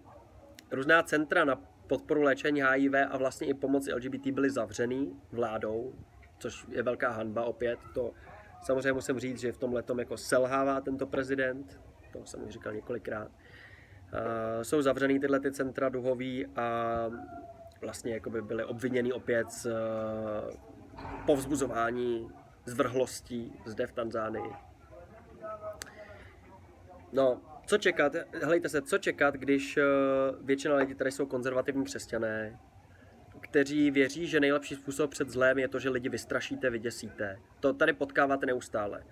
různá 0.71 1.03
centra 1.03 1.45
na 1.45 1.57
podporu 1.87 2.23
léčení 2.23 2.63
HIV 2.63 2.95
a 3.11 3.17
vlastně 3.17 3.47
i 3.47 3.55
pomoci 3.55 3.93
LGBT 3.93 4.27
byly 4.27 4.51
zavřený 4.51 5.21
vládou, 5.33 5.95
což 6.39 6.67
je 6.71 6.83
velká 6.83 7.11
hanba 7.11 7.45
opět. 7.45 7.79
To 7.95 8.13
samozřejmě 8.63 8.93
musím 8.93 9.19
říct, 9.19 9.41
že 9.41 9.53
v 9.53 9.59
tom 9.59 9.73
letom 9.73 9.99
jako 9.99 10.17
selhává 10.17 10.81
tento 10.81 11.07
prezident, 11.07 11.81
to 12.19 12.27
jsem 12.27 12.45
už 12.45 12.53
říkal 12.53 12.73
několikrát. 12.73 13.29
Uh, 13.29 14.63
jsou 14.63 14.83
zavřený 14.83 15.21
tyhle 15.21 15.41
ty 15.41 15.53
centra 15.53 15.89
duhový 15.89 16.47
a 16.47 16.67
vlastně 17.81 18.15
jako 18.15 18.31
by 18.31 18.43
byly 18.43 18.65
obviněni 18.65 19.13
opět 19.13 19.51
z 19.51 19.67
uh, 19.67 19.73
povzbuzování 21.27 22.31
zvrhlostí 22.65 23.53
zde 23.67 23.87
v 23.87 23.93
Tanzánii. 23.93 24.53
No, 27.13 27.41
co 27.67 27.79
čekat? 27.79 28.13
Hlejte 28.43 28.69
se, 28.69 28.83
co 28.83 28.99
čekat, 28.99 29.35
když 29.35 29.77
uh, 29.77 29.83
většina 30.47 30.77
lidí 30.77 30.95
tady 30.95 31.13
jsou 31.13 31.27
konzervativní 31.27 31.85
křesťané, 31.85 32.61
kteří 33.41 33.91
věří, 33.91 34.27
že 34.27 34.41
nejlepší 34.41 34.75
způsob 34.75 35.11
před 35.11 35.31
zlém 35.31 35.59
je 35.59 35.69
to, 35.69 35.79
že 35.79 35.91
lidi 35.91 36.09
vystrašíte, 36.09 36.71
vyděsíte. 36.71 37.39
To 37.61 37.73
tady 37.73 37.93
potkáváte 37.93 38.47
neustále 38.47 39.05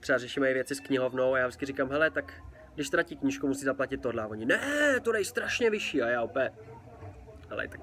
třeba 0.00 0.18
řešíme 0.18 0.52
věci 0.52 0.74
s 0.74 0.80
knihovnou 0.80 1.34
a 1.34 1.38
já 1.38 1.46
vždycky 1.46 1.66
říkám, 1.66 1.90
hele, 1.90 2.10
tak 2.10 2.32
když 2.74 2.86
ztratí 2.86 3.16
knížku, 3.16 3.46
musí 3.46 3.64
zaplatit 3.64 4.02
tohle. 4.02 4.22
A 4.22 4.26
oni, 4.26 4.46
ne, 4.46 4.60
to 5.02 5.16
je 5.16 5.24
strašně 5.24 5.70
vyšší. 5.70 6.02
A 6.02 6.08
já 6.08 6.22
opět, 6.22 6.52
ale 7.50 7.68
tak 7.68 7.80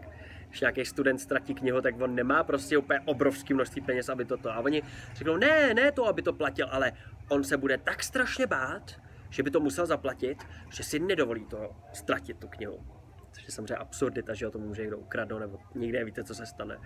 když 0.53 0.61
nějaký 0.61 0.85
student 0.85 1.21
ztratí 1.21 1.53
knihu, 1.53 1.81
tak 1.81 2.01
on 2.01 2.15
nemá 2.15 2.43
prostě 2.43 2.77
úplně 2.77 2.99
obrovské 3.05 3.53
množství 3.53 3.81
peněz, 3.81 4.09
aby 4.09 4.25
to 4.25 4.37
to. 4.37 4.51
A 4.51 4.59
oni 4.59 4.81
řeknou, 5.15 5.37
ne, 5.37 5.73
ne 5.73 5.91
to, 5.91 6.07
aby 6.07 6.21
to 6.21 6.33
platil, 6.33 6.67
ale 6.71 6.91
on 7.29 7.43
se 7.43 7.57
bude 7.57 7.77
tak 7.77 8.03
strašně 8.03 8.47
bát, 8.47 9.01
že 9.29 9.43
by 9.43 9.51
to 9.51 9.59
musel 9.59 9.85
zaplatit, 9.85 10.43
že 10.69 10.83
si 10.83 10.99
nedovolí 10.99 11.45
to 11.45 11.75
ztratit 11.93 12.37
tu 12.37 12.47
knihu. 12.47 12.85
Což 13.31 13.43
je 13.45 13.51
samozřejmě 13.51 13.75
absurdita, 13.75 14.33
že 14.33 14.47
o 14.47 14.51
tom 14.51 14.61
může 14.61 14.81
někdo 14.81 14.97
ukradnout, 14.97 15.39
nebo 15.39 15.59
nikde 15.75 16.03
víte, 16.03 16.23
co 16.23 16.35
se 16.35 16.45
stane. 16.45 16.77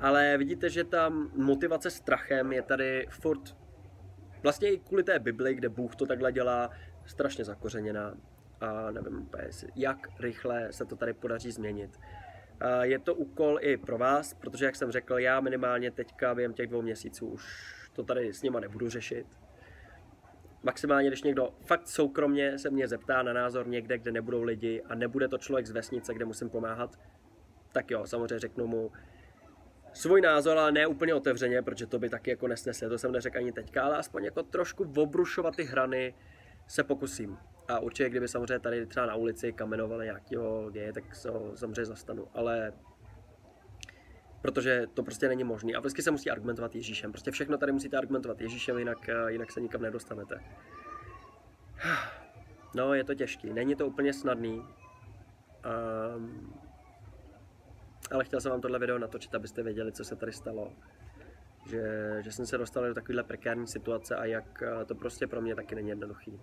Ale 0.00 0.38
vidíte, 0.38 0.70
že 0.70 0.84
ta 0.84 1.08
motivace 1.36 1.90
strachem 1.90 2.52
je 2.52 2.62
tady 2.62 3.06
furt 3.10 3.56
Vlastně 4.42 4.72
i 4.72 4.78
kvůli 4.78 5.02
té 5.02 5.18
Bibli, 5.18 5.54
kde 5.54 5.68
Bůh 5.68 5.96
to 5.96 6.06
takhle 6.06 6.32
dělá, 6.32 6.70
strašně 7.06 7.44
zakořeněná. 7.44 8.14
A 8.60 8.90
nevím 8.90 9.18
úplně, 9.18 9.48
jak 9.76 10.08
rychle 10.20 10.72
se 10.72 10.84
to 10.84 10.96
tady 10.96 11.12
podaří 11.12 11.50
změnit. 11.50 12.00
Je 12.82 12.98
to 12.98 13.14
úkol 13.14 13.58
i 13.60 13.76
pro 13.76 13.98
vás, 13.98 14.34
protože 14.34 14.64
jak 14.64 14.76
jsem 14.76 14.90
řekl, 14.90 15.18
já 15.18 15.40
minimálně 15.40 15.90
teďka 15.90 16.34
během 16.34 16.52
těch 16.52 16.66
dvou 16.66 16.82
měsíců 16.82 17.26
už 17.26 17.74
to 17.92 18.02
tady 18.02 18.32
s 18.32 18.42
nima 18.42 18.60
nebudu 18.60 18.88
řešit. 18.88 19.26
Maximálně, 20.62 21.08
když 21.08 21.22
někdo 21.22 21.54
fakt 21.60 21.88
soukromně 21.88 22.58
se 22.58 22.70
mě 22.70 22.88
zeptá 22.88 23.22
na 23.22 23.32
názor 23.32 23.68
někde, 23.68 23.98
kde 23.98 24.12
nebudou 24.12 24.42
lidi 24.42 24.82
a 24.82 24.94
nebude 24.94 25.28
to 25.28 25.38
člověk 25.38 25.66
z 25.66 25.70
vesnice, 25.70 26.14
kde 26.14 26.24
musím 26.24 26.50
pomáhat, 26.50 26.98
tak 27.72 27.90
jo, 27.90 28.06
samozřejmě 28.06 28.38
řeknu 28.38 28.66
mu, 28.66 28.92
svůj 29.98 30.20
názor, 30.20 30.58
ale 30.58 30.72
ne 30.72 30.86
úplně 30.86 31.14
otevřeně, 31.14 31.62
protože 31.62 31.86
to 31.86 31.98
by 31.98 32.08
taky 32.08 32.30
jako 32.30 32.48
nesnese, 32.48 32.88
to 32.88 32.98
jsem 32.98 33.12
neřekl 33.12 33.38
ani 33.38 33.52
teďka, 33.52 33.82
ale 33.82 33.96
aspoň 33.96 34.24
jako 34.24 34.42
trošku 34.42 34.92
obrušovat 34.96 35.56
ty 35.56 35.64
hrany 35.64 36.14
se 36.66 36.84
pokusím. 36.84 37.38
A 37.68 37.78
určitě, 37.78 38.10
kdyby 38.10 38.28
samozřejmě 38.28 38.58
tady 38.58 38.86
třeba 38.86 39.06
na 39.06 39.14
ulici 39.14 39.52
kamenovali 39.52 40.04
nějakého 40.04 40.70
geje, 40.70 40.92
tak 40.92 41.14
se 41.14 41.30
ho 41.30 41.56
samozřejmě 41.56 41.84
zastanu, 41.84 42.28
ale 42.34 42.72
protože 44.42 44.86
to 44.94 45.02
prostě 45.02 45.28
není 45.28 45.44
možné. 45.44 45.72
A 45.72 45.80
vždycky 45.80 46.02
se 46.02 46.10
musí 46.10 46.30
argumentovat 46.30 46.74
Ježíšem. 46.74 47.12
Prostě 47.12 47.30
všechno 47.30 47.58
tady 47.58 47.72
musíte 47.72 47.96
argumentovat 47.96 48.40
Ježíšem, 48.40 48.78
jinak, 48.78 49.08
eh, 49.08 49.32
jinak 49.32 49.52
se 49.52 49.60
nikam 49.60 49.82
nedostanete. 49.82 50.40
No, 52.74 52.94
je 52.94 53.04
to 53.04 53.14
těžký. 53.14 53.52
Není 53.52 53.74
to 53.74 53.86
úplně 53.86 54.12
snadný. 54.12 54.64
Um, 56.16 56.67
ale 58.10 58.24
chtěl 58.24 58.40
jsem 58.40 58.50
vám 58.50 58.60
tohle 58.60 58.78
video 58.78 58.98
natočit, 58.98 59.34
abyste 59.34 59.62
věděli, 59.62 59.92
co 59.92 60.04
se 60.04 60.16
tady 60.16 60.32
stalo. 60.32 60.72
Že, 61.70 61.82
že 62.20 62.32
jsem 62.32 62.46
se 62.46 62.58
dostal 62.58 62.88
do 62.88 62.94
takovéhle 62.94 63.22
prekární 63.22 63.66
situace 63.66 64.16
a 64.16 64.24
jak 64.24 64.62
eh, 64.62 64.84
to 64.84 64.94
prostě 64.94 65.26
pro 65.26 65.40
mě 65.40 65.54
taky 65.54 65.74
není 65.74 65.88
jednoduchý. 65.88 66.40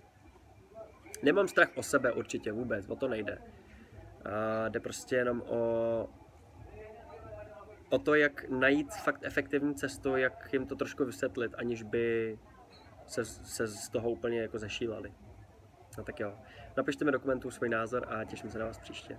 Nemám 1.22 1.48
strach 1.48 1.68
o 1.76 1.82
sebe 1.82 2.12
určitě 2.12 2.52
vůbec, 2.52 2.88
o 2.88 2.96
to 2.96 3.08
nejde. 3.08 3.38
A 4.24 4.68
jde 4.68 4.80
prostě 4.80 5.16
jenom 5.16 5.42
o, 5.42 6.08
o 7.90 7.98
to, 7.98 8.14
jak 8.14 8.48
najít 8.48 8.94
fakt 8.94 9.20
efektivní 9.24 9.74
cestu, 9.74 10.16
jak 10.16 10.52
jim 10.52 10.66
to 10.66 10.76
trošku 10.76 11.04
vysvětlit, 11.04 11.54
aniž 11.58 11.82
by 11.82 12.38
se, 13.06 13.24
se 13.24 13.66
z 13.66 13.88
toho 13.88 14.10
úplně 14.10 14.40
jako 14.40 14.58
zešílali. 14.58 15.12
No 15.98 16.04
tak 16.04 16.20
jo, 16.20 16.38
napište 16.76 17.04
mi 17.04 17.12
dokumentu 17.12 17.50
svůj 17.50 17.68
názor 17.68 18.06
a 18.08 18.24
těším 18.24 18.50
se 18.50 18.58
na 18.58 18.66
vás 18.66 18.78
příště. 18.78 19.18